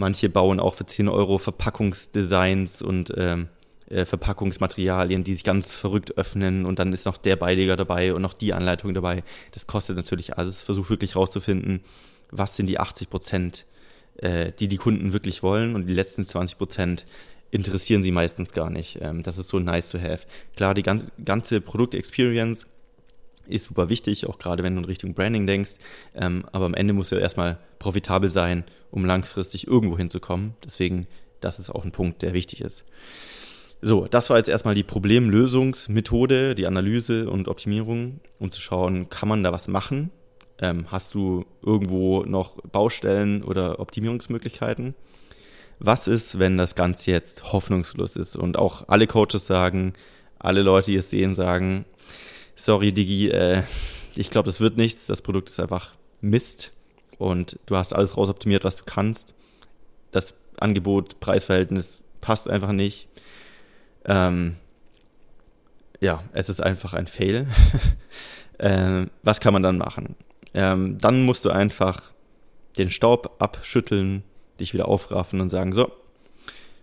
Manche 0.00 0.30
bauen 0.30 0.60
auch 0.60 0.74
für 0.74 0.86
10 0.86 1.10
Euro 1.10 1.36
Verpackungsdesigns 1.36 2.80
und 2.80 3.12
ähm, 3.18 3.48
äh, 3.90 4.06
Verpackungsmaterialien, 4.06 5.24
die 5.24 5.34
sich 5.34 5.44
ganz 5.44 5.72
verrückt 5.72 6.16
öffnen 6.16 6.64
und 6.64 6.78
dann 6.78 6.94
ist 6.94 7.04
noch 7.04 7.18
der 7.18 7.36
Beileger 7.36 7.76
dabei 7.76 8.14
und 8.14 8.22
noch 8.22 8.32
die 8.32 8.54
Anleitung 8.54 8.94
dabei. 8.94 9.22
Das 9.52 9.66
kostet 9.66 9.96
natürlich 9.96 10.38
alles. 10.38 10.62
Versuch 10.62 10.88
wirklich 10.88 11.16
rauszufinden, 11.16 11.80
was 12.30 12.56
sind 12.56 12.64
die 12.64 12.80
80 12.80 13.10
Prozent, 13.10 13.66
äh, 14.16 14.52
die 14.58 14.68
die 14.68 14.78
Kunden 14.78 15.12
wirklich 15.12 15.42
wollen 15.42 15.74
und 15.74 15.86
die 15.86 15.92
letzten 15.92 16.24
20 16.24 16.56
Prozent 16.56 17.04
interessieren 17.50 18.02
sie 18.02 18.10
meistens 18.10 18.54
gar 18.54 18.70
nicht. 18.70 18.98
Ähm, 19.02 19.22
das 19.22 19.36
ist 19.36 19.48
so 19.48 19.58
nice 19.58 19.90
to 19.90 20.00
have. 20.00 20.26
Klar, 20.56 20.72
die 20.72 20.82
ganze, 20.82 21.12
ganze 21.22 21.60
Produkt-Experience 21.60 22.66
ist 23.50 23.66
super 23.66 23.88
wichtig, 23.88 24.26
auch 24.26 24.38
gerade 24.38 24.62
wenn 24.62 24.74
du 24.74 24.80
in 24.80 24.86
Richtung 24.86 25.14
Branding 25.14 25.46
denkst. 25.46 25.72
Ähm, 26.14 26.44
aber 26.52 26.66
am 26.66 26.74
Ende 26.74 26.92
muss 26.92 27.10
ja 27.10 27.18
erstmal 27.18 27.58
profitabel 27.78 28.28
sein, 28.28 28.64
um 28.90 29.04
langfristig 29.04 29.66
irgendwo 29.66 29.96
hinzukommen. 29.96 30.54
Deswegen, 30.64 31.06
das 31.40 31.58
ist 31.58 31.70
auch 31.70 31.84
ein 31.84 31.92
Punkt, 31.92 32.22
der 32.22 32.32
wichtig 32.32 32.60
ist. 32.60 32.84
So, 33.82 34.06
das 34.06 34.28
war 34.28 34.36
jetzt 34.36 34.48
erstmal 34.48 34.74
die 34.74 34.82
Problemlösungsmethode, 34.82 36.54
die 36.54 36.66
Analyse 36.66 37.30
und 37.30 37.48
Optimierung, 37.48 38.20
um 38.38 38.50
zu 38.50 38.60
schauen, 38.60 39.08
kann 39.08 39.28
man 39.28 39.42
da 39.42 39.52
was 39.52 39.68
machen? 39.68 40.10
Ähm, 40.58 40.86
hast 40.88 41.14
du 41.14 41.46
irgendwo 41.62 42.22
noch 42.24 42.60
Baustellen 42.60 43.42
oder 43.42 43.80
Optimierungsmöglichkeiten? 43.80 44.94
Was 45.78 46.08
ist, 46.08 46.38
wenn 46.38 46.58
das 46.58 46.74
Ganze 46.74 47.10
jetzt 47.10 47.54
hoffnungslos 47.54 48.16
ist 48.16 48.36
und 48.36 48.58
auch 48.58 48.84
alle 48.88 49.06
Coaches 49.06 49.46
sagen, 49.46 49.94
alle 50.38 50.60
Leute, 50.62 50.90
die 50.90 50.98
es 50.98 51.08
sehen, 51.08 51.32
sagen, 51.32 51.86
sorry 52.64 52.92
Digi, 52.92 53.30
äh, 53.30 53.62
ich 54.14 54.30
glaube, 54.30 54.46
das 54.48 54.60
wird 54.60 54.76
nichts, 54.76 55.06
das 55.06 55.22
Produkt 55.22 55.48
ist 55.48 55.60
einfach 55.60 55.94
Mist 56.20 56.72
und 57.18 57.58
du 57.66 57.76
hast 57.76 57.92
alles 57.92 58.16
rausoptimiert, 58.16 58.64
was 58.64 58.76
du 58.76 58.84
kannst. 58.84 59.34
Das 60.10 60.34
Angebot, 60.58 61.20
Preisverhältnis 61.20 62.02
passt 62.20 62.48
einfach 62.48 62.72
nicht 62.72 63.08
ähm, 64.04 64.56
ja, 66.00 66.22
es 66.32 66.48
ist 66.48 66.62
einfach 66.62 66.94
ein 66.94 67.06
Fail. 67.06 67.46
ähm, 68.58 69.10
was 69.22 69.40
kann 69.40 69.52
man 69.52 69.62
dann 69.62 69.78
machen? 69.78 70.16
Ähm, 70.54 70.98
dann 70.98 71.24
musst 71.24 71.44
du 71.44 71.50
einfach 71.50 72.12
den 72.78 72.90
Staub 72.90 73.36
abschütteln, 73.38 74.22
dich 74.58 74.74
wieder 74.74 74.88
aufraffen 74.88 75.40
und 75.40 75.50
sagen, 75.50 75.72
so, 75.72 75.92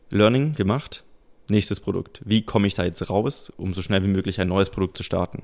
Learning 0.10 0.54
gemacht, 0.54 1.04
nächstes 1.50 1.80
Produkt. 1.80 2.22
Wie 2.24 2.44
komme 2.44 2.68
ich 2.68 2.76
da 2.76 2.86
jetzt 2.86 3.10
raus, 3.10 3.52
um 3.58 3.74
so 3.74 3.82
schnell 3.82 4.04
wie 4.04 4.08
möglich 4.08 4.40
ein 4.40 4.48
neues 4.48 4.70
Produkt 4.70 4.98
zu 4.98 5.04
starten? 5.04 5.44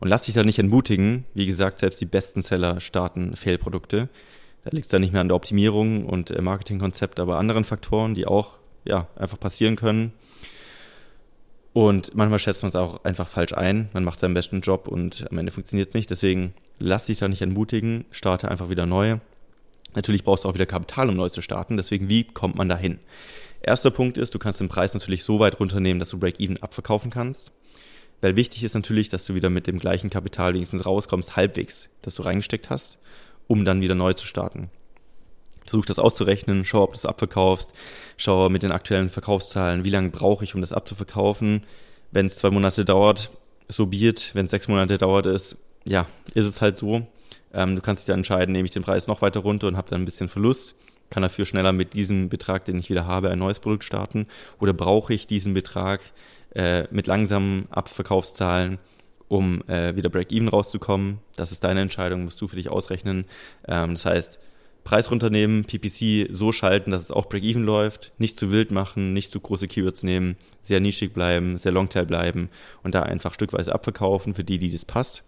Und 0.00 0.08
lass 0.08 0.24
dich 0.24 0.34
da 0.34 0.44
nicht 0.44 0.58
entmutigen. 0.58 1.24
Wie 1.34 1.46
gesagt, 1.46 1.80
selbst 1.80 2.00
die 2.00 2.06
besten 2.06 2.42
Seller 2.42 2.80
starten 2.80 3.34
Fail-Produkte. 3.36 4.08
Da 4.64 4.70
liegt 4.70 4.86
es 4.86 4.90
dann 4.90 5.00
nicht 5.00 5.12
mehr 5.12 5.20
an 5.20 5.28
der 5.28 5.36
Optimierung 5.36 6.06
und 6.06 6.30
äh, 6.30 6.42
Marketingkonzept, 6.42 7.20
aber 7.20 7.38
anderen 7.38 7.64
Faktoren, 7.64 8.14
die 8.14 8.26
auch 8.26 8.58
ja, 8.84 9.08
einfach 9.16 9.38
passieren 9.38 9.76
können. 9.76 10.12
Und 11.72 12.14
manchmal 12.14 12.38
schätzt 12.38 12.62
man 12.62 12.68
es 12.68 12.74
auch 12.74 13.04
einfach 13.04 13.28
falsch 13.28 13.52
ein. 13.52 13.90
Man 13.92 14.02
macht 14.02 14.20
seinen 14.20 14.34
besten 14.34 14.62
Job 14.62 14.88
und 14.88 15.26
am 15.30 15.36
Ende 15.38 15.52
funktioniert 15.52 15.88
es 15.88 15.94
nicht. 15.94 16.08
Deswegen 16.08 16.54
lass 16.78 17.04
dich 17.04 17.18
da 17.18 17.28
nicht 17.28 17.42
entmutigen, 17.42 18.06
starte 18.10 18.50
einfach 18.50 18.70
wieder 18.70 18.86
neu. 18.86 19.18
Natürlich 19.94 20.24
brauchst 20.24 20.44
du 20.44 20.48
auch 20.48 20.54
wieder 20.54 20.66
Kapital, 20.66 21.10
um 21.10 21.16
neu 21.16 21.28
zu 21.28 21.42
starten. 21.42 21.76
Deswegen, 21.76 22.08
wie 22.08 22.24
kommt 22.24 22.56
man 22.56 22.68
da 22.68 22.76
hin? 22.76 22.98
Erster 23.60 23.90
Punkt 23.90 24.16
ist, 24.16 24.34
du 24.34 24.38
kannst 24.38 24.60
den 24.60 24.68
Preis 24.68 24.94
natürlich 24.94 25.24
so 25.24 25.38
weit 25.38 25.60
runternehmen, 25.60 26.00
dass 26.00 26.10
du 26.10 26.18
Break-Even 26.18 26.62
abverkaufen 26.62 27.10
kannst. 27.10 27.52
Weil 28.20 28.36
wichtig 28.36 28.64
ist 28.64 28.74
natürlich, 28.74 29.08
dass 29.08 29.26
du 29.26 29.34
wieder 29.34 29.50
mit 29.50 29.66
dem 29.66 29.78
gleichen 29.78 30.10
Kapital 30.10 30.54
wenigstens 30.54 30.86
rauskommst, 30.86 31.36
halbwegs, 31.36 31.88
das 32.02 32.14
du 32.14 32.22
reingesteckt 32.22 32.70
hast, 32.70 32.98
um 33.46 33.64
dann 33.64 33.80
wieder 33.80 33.94
neu 33.94 34.14
zu 34.14 34.26
starten. 34.26 34.70
Versuch 35.64 35.84
das 35.84 35.98
auszurechnen, 35.98 36.64
schau, 36.64 36.84
ob 36.84 36.92
du 36.92 36.98
es 36.98 37.06
abverkaufst, 37.06 37.72
schau 38.16 38.48
mit 38.48 38.62
den 38.62 38.72
aktuellen 38.72 39.08
Verkaufszahlen, 39.08 39.84
wie 39.84 39.90
lange 39.90 40.10
brauche 40.10 40.44
ich, 40.44 40.54
um 40.54 40.60
das 40.60 40.72
abzuverkaufen. 40.72 41.64
Wenn 42.12 42.26
es 42.26 42.36
zwei 42.36 42.50
Monate 42.50 42.84
dauert, 42.84 43.30
so 43.68 43.86
biert. 43.86 44.30
Wenn 44.34 44.46
es 44.46 44.52
sechs 44.52 44.68
Monate 44.68 44.96
dauert, 44.98 45.26
ist, 45.26 45.56
ja, 45.84 46.06
ist 46.34 46.46
es 46.46 46.60
halt 46.60 46.76
so. 46.76 47.06
Ähm, 47.52 47.76
du 47.76 47.82
kannst 47.82 48.02
dich 48.02 48.06
dann 48.06 48.20
entscheiden, 48.20 48.52
nehme 48.52 48.66
ich 48.66 48.72
den 48.72 48.82
Preis 48.82 49.06
noch 49.06 49.22
weiter 49.22 49.40
runter 49.40 49.66
und 49.66 49.76
habe 49.76 49.88
dann 49.88 50.02
ein 50.02 50.04
bisschen 50.04 50.28
Verlust, 50.28 50.76
kann 51.10 51.22
dafür 51.22 51.46
schneller 51.46 51.72
mit 51.72 51.94
diesem 51.94 52.28
Betrag, 52.28 52.64
den 52.64 52.78
ich 52.78 52.90
wieder 52.90 53.06
habe, 53.06 53.30
ein 53.30 53.38
neues 53.38 53.60
Produkt 53.60 53.84
starten. 53.84 54.26
Oder 54.60 54.72
brauche 54.72 55.14
ich 55.14 55.26
diesen 55.26 55.54
Betrag 55.54 56.00
äh, 56.54 56.84
mit 56.90 57.06
langsamen 57.06 57.66
Abverkaufszahlen, 57.70 58.78
um 59.28 59.62
äh, 59.68 59.96
wieder 59.96 60.08
Break-Even 60.08 60.48
rauszukommen? 60.48 61.18
Das 61.36 61.52
ist 61.52 61.64
deine 61.64 61.80
Entscheidung, 61.80 62.24
musst 62.24 62.40
du 62.40 62.48
für 62.48 62.56
dich 62.56 62.68
ausrechnen. 62.68 63.24
Ähm, 63.66 63.90
das 63.94 64.04
heißt, 64.04 64.40
Preis 64.86 65.10
runternehmen, 65.10 65.64
PPC 65.64 66.28
so 66.30 66.52
schalten, 66.52 66.92
dass 66.92 67.02
es 67.02 67.10
auch 67.10 67.26
Break-Even 67.26 67.64
läuft, 67.64 68.12
nicht 68.18 68.38
zu 68.38 68.52
wild 68.52 68.70
machen, 68.70 69.12
nicht 69.12 69.32
zu 69.32 69.40
große 69.40 69.66
Keywords 69.66 70.04
nehmen, 70.04 70.36
sehr 70.62 70.78
nischig 70.78 71.12
bleiben, 71.12 71.58
sehr 71.58 71.72
Longtail 71.72 72.06
bleiben 72.06 72.50
und 72.84 72.94
da 72.94 73.02
einfach 73.02 73.34
stückweise 73.34 73.74
abverkaufen 73.74 74.34
für 74.34 74.44
die, 74.44 74.58
die 74.58 74.70
das 74.70 74.84
passt. 74.84 75.24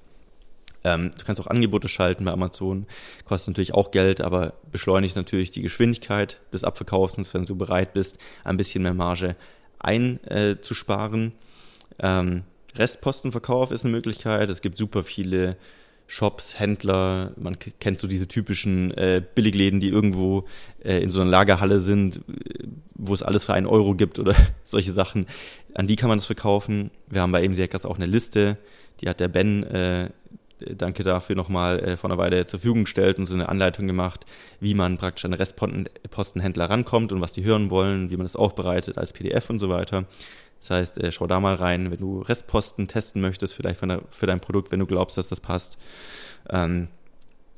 Ähm, 0.84 1.10
du 1.10 1.24
kannst 1.24 1.40
auch 1.40 1.48
Angebote 1.48 1.88
schalten 1.88 2.24
bei 2.24 2.30
Amazon, 2.30 2.86
kostet 3.24 3.48
natürlich 3.48 3.74
auch 3.74 3.90
Geld, 3.90 4.20
aber 4.20 4.54
beschleunigt 4.70 5.16
natürlich 5.16 5.50
die 5.50 5.62
Geschwindigkeit 5.62 6.38
des 6.52 6.62
Abverkaufs, 6.62 7.16
wenn 7.34 7.44
du 7.44 7.56
bereit 7.56 7.92
bist, 7.94 8.18
ein 8.44 8.56
bisschen 8.56 8.84
mehr 8.84 8.94
Marge 8.94 9.34
einzusparen. 9.78 11.32
Äh, 11.98 12.20
ähm, 12.20 12.42
Restpostenverkauf 12.74 13.70
ist 13.70 13.84
eine 13.84 13.92
Möglichkeit. 13.92 14.50
Es 14.50 14.62
gibt 14.62 14.76
super 14.76 15.02
viele 15.02 15.56
Shops, 16.10 16.58
Händler, 16.58 17.32
man 17.36 17.58
kennt 17.58 18.00
so 18.00 18.08
diese 18.08 18.26
typischen 18.26 18.92
äh, 18.92 19.22
Billigläden, 19.34 19.78
die 19.78 19.90
irgendwo 19.90 20.46
äh, 20.82 21.02
in 21.02 21.10
so 21.10 21.20
einer 21.20 21.30
Lagerhalle 21.30 21.80
sind, 21.80 22.22
wo 22.94 23.12
es 23.12 23.22
alles 23.22 23.44
für 23.44 23.52
einen 23.52 23.66
Euro 23.66 23.94
gibt 23.94 24.18
oder 24.18 24.34
solche 24.64 24.92
Sachen. 24.92 25.26
An 25.74 25.86
die 25.86 25.96
kann 25.96 26.08
man 26.08 26.18
das 26.18 26.24
verkaufen. 26.24 26.90
Wir 27.08 27.20
haben 27.20 27.32
bei 27.32 27.46
Hackers 27.46 27.84
auch 27.84 27.96
eine 27.96 28.06
Liste, 28.06 28.56
die 29.02 29.08
hat 29.08 29.20
der 29.20 29.28
Ben, 29.28 29.64
äh, 29.64 30.08
danke 30.60 31.04
dafür 31.04 31.36
nochmal, 31.36 31.78
äh, 31.80 31.96
vor 31.96 32.10
einer 32.10 32.18
Weile 32.18 32.46
zur 32.46 32.60
Verfügung 32.60 32.84
gestellt 32.84 33.18
und 33.18 33.26
so 33.26 33.34
eine 33.34 33.48
Anleitung 33.48 33.86
gemacht, 33.86 34.24
wie 34.60 34.74
man 34.74 34.98
praktisch 34.98 35.24
an 35.24 35.32
Restpostenhändler 35.32 36.70
rankommt 36.70 37.12
und 37.12 37.20
was 37.20 37.32
die 37.32 37.44
hören 37.44 37.70
wollen, 37.70 38.10
wie 38.10 38.16
man 38.16 38.24
das 38.24 38.36
aufbereitet 38.36 38.98
als 38.98 39.12
PDF 39.12 39.50
und 39.50 39.58
so 39.58 39.68
weiter. 39.68 40.04
Das 40.60 40.70
heißt, 40.70 40.98
äh, 40.98 41.12
schau 41.12 41.26
da 41.26 41.40
mal 41.40 41.54
rein, 41.54 41.90
wenn 41.90 41.98
du 41.98 42.20
Restposten 42.20 42.88
testen 42.88 43.22
möchtest, 43.22 43.54
vielleicht 43.54 43.80
der, 43.82 44.02
für 44.10 44.26
dein 44.26 44.40
Produkt, 44.40 44.72
wenn 44.72 44.80
du 44.80 44.86
glaubst, 44.86 45.16
dass 45.16 45.28
das 45.28 45.40
passt. 45.40 45.78
Ähm, 46.50 46.88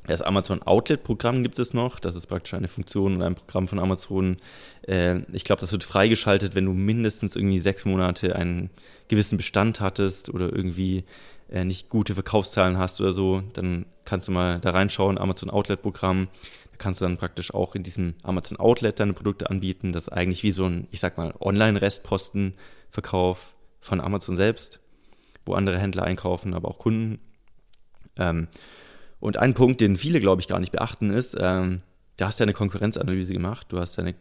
das 0.07 0.23
Amazon 0.23 0.63
Outlet 0.63 1.03
Programm 1.03 1.43
gibt 1.43 1.59
es 1.59 1.75
noch. 1.75 2.01
Das 2.01 2.17
ist 2.17 2.27
praktisch 2.27 2.55
eine 2.55 2.69
Funktion 2.69 3.17
und 3.17 3.23
ein 3.23 3.35
Programm 3.35 3.69
von 3.69 3.79
Amazon. 3.79 4.39
Äh, 4.87 5.21
ich 5.33 5.45
glaube, 5.45 5.61
das 5.61 5.73
wird 5.73 5.85
freigeschaltet, 5.85 6.55
wenn 6.55 6.65
du 6.65 6.73
mindestens 6.73 7.37
irgendwie 7.37 7.59
sechs 7.59 7.85
Monate 7.85 8.35
einen 8.35 8.71
gewissen 9.09 9.37
Bestand 9.37 9.81
hattest 9.81 10.31
oder 10.31 10.53
irgendwie 10.53 11.05
äh, 11.51 11.65
nicht 11.65 11.89
gute 11.89 12.15
Verkaufszahlen 12.15 12.79
hast 12.79 13.01
oder 13.01 13.13
so. 13.13 13.43
Dann 13.53 13.87
kannst 14.05 14.29
du 14.29 14.33
mal 14.33 14.61
da 14.61 14.71
reinschauen, 14.71 15.19
Amazon 15.19 15.51
Outlet 15.51 15.83
Programm. 15.83 16.29
Da 16.73 16.77
kannst 16.79 17.01
du 17.01 17.05
dann 17.05 17.19
praktisch 17.19 17.53
auch 17.53 17.75
in 17.75 17.83
diesem 17.83 18.15
Amazon 18.23 18.59
Outlet 18.59 19.01
deine 19.01 19.13
Produkte 19.13 19.51
anbieten. 19.51 19.93
Das 19.93 20.05
ist 20.05 20.13
eigentlich 20.13 20.43
wie 20.43 20.53
so 20.53 20.65
ein, 20.65 20.87
ich 20.91 21.01
sag 21.01 21.19
mal, 21.19 21.35
Online-Restposten 21.41 22.55
Verkauf 22.91 23.55
von 23.81 24.01
Amazon 24.01 24.37
selbst, 24.37 24.81
wo 25.47 25.55
andere 25.55 25.79
Händler 25.79 26.05
einkaufen, 26.05 26.55
aber 26.55 26.69
auch 26.69 26.79
Kunden. 26.79 27.19
Ähm, 28.17 28.49
und 29.21 29.37
ein 29.37 29.55
Punkt, 29.55 29.81
den 29.81 29.97
viele, 29.97 30.21
glaube 30.21 30.41
ich, 30.41 30.49
gar 30.49 30.61
nicht 30.61 30.73
beachten, 30.73 31.11
ist, 31.11 31.37
ähm, 31.39 31.83
da 32.17 32.27
hast 32.27 32.41
du 32.41 32.45
eine 32.45 32.53
Konkurrenzanalyse 32.53 33.33
gemacht, 33.33 33.69
du 33.71 33.79
hast 33.79 33.97
deine 33.97 34.15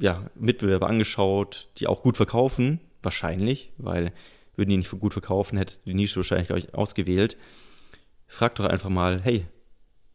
ja, 0.00 0.24
Mitbewerber 0.34 0.88
angeschaut, 0.88 1.68
die 1.78 1.86
auch 1.86 2.02
gut 2.02 2.16
verkaufen, 2.16 2.80
wahrscheinlich, 3.02 3.72
weil 3.78 4.12
würden 4.58 4.70
die 4.70 4.76
nicht 4.76 4.90
gut 4.90 5.12
verkaufen, 5.12 5.56
hättest 5.56 5.86
du 5.86 5.90
die 5.90 5.94
Nische 5.94 6.16
wahrscheinlich 6.16 6.50
ich, 6.50 6.74
ausgewählt. 6.74 7.36
Frag 8.26 8.56
doch 8.56 8.66
einfach 8.66 8.90
mal, 8.90 9.20
hey, 9.22 9.46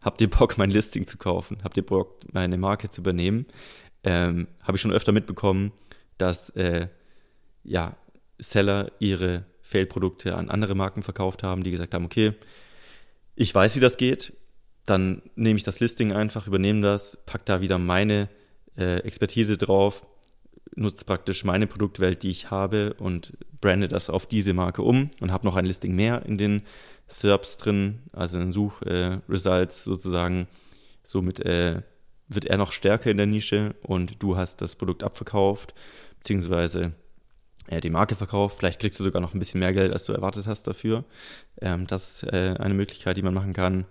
habt 0.01 0.21
ihr 0.21 0.29
Bock, 0.29 0.57
mein 0.57 0.69
Listing 0.69 1.07
zu 1.07 1.17
kaufen? 1.17 1.57
Habt 1.63 1.77
ihr 1.77 1.85
Bock, 1.85 2.19
meine 2.31 2.57
Marke 2.57 2.89
zu 2.89 3.01
übernehmen? 3.01 3.47
Ähm, 4.03 4.47
Habe 4.61 4.75
ich 4.75 4.81
schon 4.81 4.91
öfter 4.91 5.11
mitbekommen, 5.11 5.71
dass 6.17 6.49
äh, 6.51 6.87
ja, 7.63 7.95
Seller 8.37 8.91
ihre 8.99 9.45
Fail-Produkte 9.61 10.35
an 10.35 10.49
andere 10.49 10.75
Marken 10.75 11.01
verkauft 11.01 11.41
haben, 11.41 11.63
die 11.63 11.71
gesagt 11.71 11.93
haben, 11.93 12.05
okay, 12.05 12.33
ich 13.35 13.55
weiß, 13.55 13.75
wie 13.75 13.79
das 13.79 13.97
geht, 13.97 14.33
dann 14.85 15.21
nehme 15.35 15.57
ich 15.57 15.63
das 15.63 15.79
Listing 15.79 16.11
einfach, 16.11 16.47
übernehme 16.47 16.81
das, 16.81 17.17
packe 17.25 17.45
da 17.45 17.61
wieder 17.61 17.77
meine 17.79 18.29
äh, 18.77 18.97
Expertise 18.99 19.57
drauf, 19.57 20.05
nutze 20.75 21.05
praktisch 21.05 21.43
meine 21.43 21.65
Produktwelt, 21.67 22.23
die 22.23 22.29
ich 22.29 22.51
habe 22.51 22.93
und 22.95 23.33
brande 23.63 23.87
das 23.87 24.09
auf 24.09 24.25
diese 24.25 24.53
Marke 24.53 24.81
um 24.81 25.09
und 25.21 25.31
habe 25.31 25.47
noch 25.47 25.55
ein 25.55 25.65
Listing 25.65 25.95
mehr 25.95 26.25
in 26.25 26.37
den 26.37 26.63
SERPs 27.07 27.55
drin, 27.55 27.99
also 28.11 28.37
in 28.37 28.47
den 28.47 28.51
Suchresults 28.51 29.81
äh, 29.81 29.83
sozusagen. 29.83 30.47
Somit 31.03 31.39
äh, 31.39 31.81
wird 32.27 32.45
er 32.45 32.57
noch 32.57 32.73
stärker 32.73 33.09
in 33.09 33.17
der 33.17 33.25
Nische 33.25 33.73
und 33.81 34.21
du 34.21 34.35
hast 34.35 34.61
das 34.61 34.75
Produkt 34.75 35.01
abverkauft, 35.01 35.73
beziehungsweise 36.19 36.91
äh, 37.67 37.79
die 37.79 37.89
Marke 37.89 38.15
verkauft. 38.15 38.57
Vielleicht 38.59 38.81
kriegst 38.81 38.99
du 38.99 39.05
sogar 39.05 39.21
noch 39.21 39.33
ein 39.33 39.39
bisschen 39.39 39.61
mehr 39.61 39.71
Geld, 39.71 39.93
als 39.93 40.03
du 40.03 40.11
erwartet 40.11 40.45
hast 40.45 40.67
dafür. 40.67 41.05
Ähm, 41.61 41.87
das 41.87 42.23
ist 42.23 42.33
äh, 42.33 42.55
eine 42.59 42.73
Möglichkeit, 42.73 43.15
die 43.15 43.21
man 43.21 43.33
machen 43.33 43.53
kann. 43.53 43.85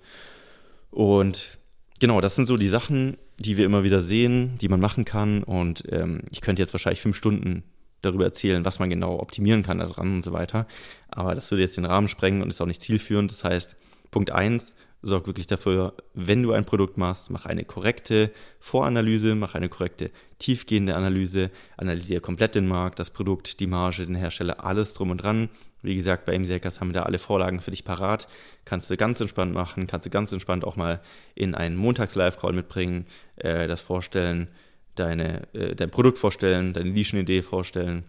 Und 0.90 1.58
genau, 1.98 2.20
das 2.20 2.34
sind 2.34 2.44
so 2.44 2.58
die 2.58 2.68
Sachen, 2.68 3.16
die 3.38 3.56
wir 3.56 3.64
immer 3.64 3.84
wieder 3.84 4.02
sehen, 4.02 4.58
die 4.60 4.68
man 4.68 4.80
machen 4.80 5.06
kann. 5.06 5.42
Und 5.42 5.84
ähm, 5.90 6.20
ich 6.30 6.42
könnte 6.42 6.60
jetzt 6.60 6.74
wahrscheinlich 6.74 7.00
fünf 7.00 7.16
Stunden 7.16 7.62
darüber 8.02 8.24
erzählen, 8.24 8.64
was 8.64 8.78
man 8.78 8.90
genau 8.90 9.18
optimieren 9.18 9.62
kann 9.62 9.78
daran 9.78 10.16
und 10.16 10.24
so 10.24 10.32
weiter. 10.32 10.66
Aber 11.08 11.34
das 11.34 11.50
würde 11.50 11.62
jetzt 11.62 11.76
den 11.76 11.84
Rahmen 11.84 12.08
sprengen 12.08 12.42
und 12.42 12.48
ist 12.48 12.60
auch 12.60 12.66
nicht 12.66 12.82
zielführend. 12.82 13.30
Das 13.30 13.44
heißt, 13.44 13.76
Punkt 14.10 14.30
eins 14.30 14.74
sorg 15.02 15.26
wirklich 15.26 15.48
dafür, 15.48 15.94
wenn 16.14 16.42
du 16.42 16.52
ein 16.52 16.64
Produkt 16.64 16.96
machst, 16.96 17.30
mach 17.30 17.44
eine 17.44 17.64
korrekte 17.64 18.30
Voranalyse, 18.60 19.34
mach 19.34 19.54
eine 19.54 19.68
korrekte 19.68 20.10
tiefgehende 20.38 20.94
Analyse, 20.94 21.50
analysiere 21.76 22.20
komplett 22.20 22.54
den 22.54 22.68
Markt, 22.68 23.00
das 23.00 23.10
Produkt, 23.10 23.58
die 23.60 23.66
Marge, 23.66 24.06
den 24.06 24.14
Hersteller, 24.14 24.64
alles 24.64 24.94
drum 24.94 25.10
und 25.10 25.18
dran. 25.18 25.48
Wie 25.82 25.96
gesagt, 25.96 26.24
bei 26.24 26.38
MCACers 26.38 26.80
haben 26.80 26.90
wir 26.90 27.00
da 27.00 27.02
alle 27.02 27.18
Vorlagen 27.18 27.60
für 27.60 27.72
dich 27.72 27.84
parat. 27.84 28.28
Kannst 28.64 28.88
du 28.90 28.96
ganz 28.96 29.20
entspannt 29.20 29.52
machen, 29.52 29.88
kannst 29.88 30.06
du 30.06 30.10
ganz 30.10 30.30
entspannt 30.30 30.64
auch 30.64 30.76
mal 30.76 31.00
in 31.34 31.56
einen 31.56 31.74
Montags-Live-Call 31.74 32.52
mitbringen, 32.52 33.06
äh, 33.36 33.66
das 33.66 33.80
vorstellen, 33.80 34.48
deine, 34.94 35.52
äh, 35.54 35.74
dein 35.74 35.90
Produkt 35.90 36.18
vorstellen, 36.18 36.72
deine 36.72 36.90
Nischenidee 36.90 37.42
vorstellen. 37.42 38.04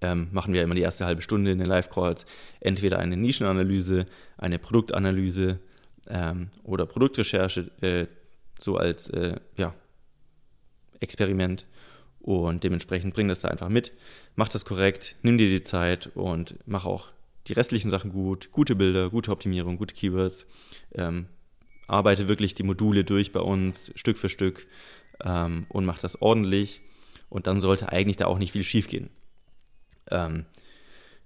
Ähm, 0.00 0.28
machen 0.30 0.54
wir 0.54 0.62
immer 0.62 0.76
die 0.76 0.82
erste 0.82 1.04
halbe 1.04 1.22
Stunde 1.22 1.50
in 1.50 1.58
den 1.58 1.66
Live-Calls. 1.66 2.24
Entweder 2.60 2.98
eine 2.98 3.16
Nischenanalyse, 3.16 4.06
eine 4.38 4.58
Produktanalyse, 4.58 5.58
ähm, 6.10 6.50
oder 6.64 6.86
Produktrecherche 6.86 7.70
äh, 7.80 8.06
so 8.60 8.76
als 8.76 9.08
äh, 9.10 9.36
ja, 9.56 9.74
Experiment 11.00 11.66
und 12.20 12.64
dementsprechend 12.64 13.14
bring 13.14 13.28
das 13.28 13.40
da 13.40 13.48
einfach 13.48 13.68
mit, 13.68 13.92
mach 14.36 14.48
das 14.48 14.64
korrekt, 14.64 15.16
nimm 15.22 15.38
dir 15.38 15.48
die 15.48 15.62
Zeit 15.62 16.10
und 16.14 16.56
mach 16.66 16.84
auch 16.84 17.08
die 17.46 17.54
restlichen 17.54 17.90
Sachen 17.90 18.12
gut, 18.12 18.50
gute 18.52 18.76
Bilder, 18.76 19.08
gute 19.08 19.30
Optimierung, 19.30 19.78
gute 19.78 19.94
Keywords, 19.94 20.46
ähm, 20.94 21.26
arbeite 21.86 22.28
wirklich 22.28 22.54
die 22.54 22.62
Module 22.62 23.04
durch 23.04 23.32
bei 23.32 23.40
uns 23.40 23.90
Stück 23.94 24.18
für 24.18 24.28
Stück 24.28 24.66
ähm, 25.24 25.66
und 25.68 25.84
mach 25.84 25.98
das 25.98 26.20
ordentlich 26.20 26.80
und 27.28 27.46
dann 27.46 27.60
sollte 27.60 27.90
eigentlich 27.90 28.16
da 28.16 28.26
auch 28.26 28.38
nicht 28.38 28.52
viel 28.52 28.62
schief 28.62 28.88
gehen. 28.88 29.10
Ähm, 30.10 30.44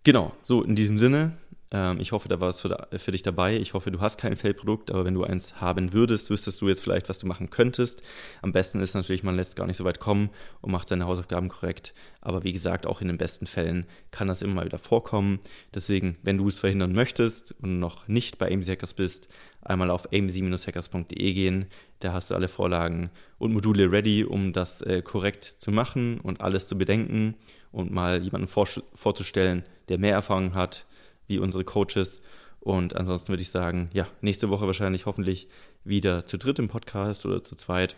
genau, 0.02 0.32
so 0.42 0.62
in 0.62 0.76
diesem 0.76 0.98
Sinne, 0.98 1.38
ähm, 1.74 1.98
ich 1.98 2.12
hoffe, 2.12 2.28
da 2.28 2.40
war 2.40 2.50
es 2.50 2.60
für, 2.60 2.86
für, 2.96 3.10
dich 3.10 3.22
dabei. 3.22 3.56
Ich 3.56 3.74
hoffe, 3.74 3.90
du 3.90 4.00
hast 4.00 4.16
kein 4.16 4.36
Fail-Produkt, 4.36 4.92
aber 4.92 5.04
wenn 5.04 5.14
du 5.14 5.24
eins 5.24 5.60
haben 5.60 5.92
würdest, 5.92 6.30
wüsstest 6.30 6.60
du 6.62 6.68
jetzt 6.68 6.82
vielleicht, 6.82 7.08
was 7.08 7.18
du 7.18 7.26
machen 7.26 7.50
könntest. 7.50 8.00
Am 8.42 8.52
besten 8.52 8.80
ist 8.80 8.94
natürlich, 8.94 9.24
man 9.24 9.34
lässt 9.34 9.56
gar 9.56 9.66
nicht 9.66 9.76
so 9.76 9.84
weit 9.84 9.98
kommen 9.98 10.30
und 10.60 10.70
macht 10.70 10.88
seine 10.88 11.06
Hausaufgaben 11.06 11.48
korrekt. 11.48 11.92
Aber 12.20 12.44
wie 12.44 12.52
gesagt, 12.52 12.86
auch 12.86 13.00
in 13.00 13.08
den 13.08 13.18
besten 13.18 13.46
Fällen 13.46 13.86
kann 14.12 14.28
das 14.28 14.40
immer 14.40 14.54
mal 14.54 14.66
wieder 14.66 14.78
vorkommen. 14.78 15.40
Deswegen, 15.74 16.16
wenn 16.22 16.38
du 16.38 16.46
es 16.46 16.60
verhindern 16.60 16.92
möchtest 16.92 17.52
und 17.60 17.80
noch 17.80 18.06
nicht 18.06 18.38
bei 18.38 18.52
AMC 18.52 18.68
Hackers 18.68 18.94
bist, 18.94 19.26
einmal 19.64 19.90
auf 19.90 20.12
amc-hackers.de 20.12 21.32
gehen. 21.32 21.66
Da 22.00 22.12
hast 22.12 22.30
du 22.30 22.34
alle 22.34 22.48
Vorlagen 22.48 23.10
und 23.38 23.52
Module 23.52 23.90
ready, 23.90 24.24
um 24.24 24.52
das 24.52 24.82
äh, 24.82 25.02
korrekt 25.02 25.44
zu 25.44 25.70
machen 25.70 26.20
und 26.20 26.40
alles 26.40 26.68
zu 26.68 26.76
bedenken 26.76 27.34
und 27.72 27.90
mal 27.90 28.22
jemanden 28.22 28.46
vor, 28.46 28.66
vorzustellen, 28.94 29.64
der 29.88 29.98
mehr 29.98 30.14
Erfahrung 30.14 30.54
hat, 30.54 30.86
wie 31.26 31.38
unsere 31.38 31.64
Coaches. 31.64 32.22
Und 32.60 32.96
ansonsten 32.96 33.28
würde 33.28 33.42
ich 33.42 33.50
sagen, 33.50 33.90
ja, 33.92 34.06
nächste 34.20 34.48
Woche 34.48 34.66
wahrscheinlich 34.66 35.06
hoffentlich 35.06 35.48
wieder 35.84 36.24
zu 36.24 36.38
dritt 36.38 36.58
im 36.58 36.68
Podcast 36.68 37.26
oder 37.26 37.42
zu 37.42 37.56
zweit. 37.56 37.96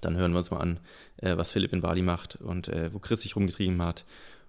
Dann 0.00 0.16
hören 0.16 0.32
wir 0.32 0.38
uns 0.38 0.50
mal 0.50 0.60
an, 0.60 0.80
äh, 1.18 1.36
was 1.36 1.52
Philipp 1.52 1.72
in 1.72 1.80
Bali 1.80 2.02
macht 2.02 2.36
und 2.36 2.68
äh, 2.68 2.92
wo 2.92 2.98
Chris 2.98 3.22
sich 3.22 3.36
rumgetrieben 3.36 3.80
hat. 3.82 4.04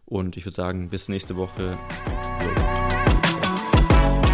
Und 0.06 0.38
ich 0.38 0.46
würde 0.46 0.56
sagen, 0.56 0.90
bis 0.90 1.10
nächste 1.10 1.36
Woche. 1.36 1.72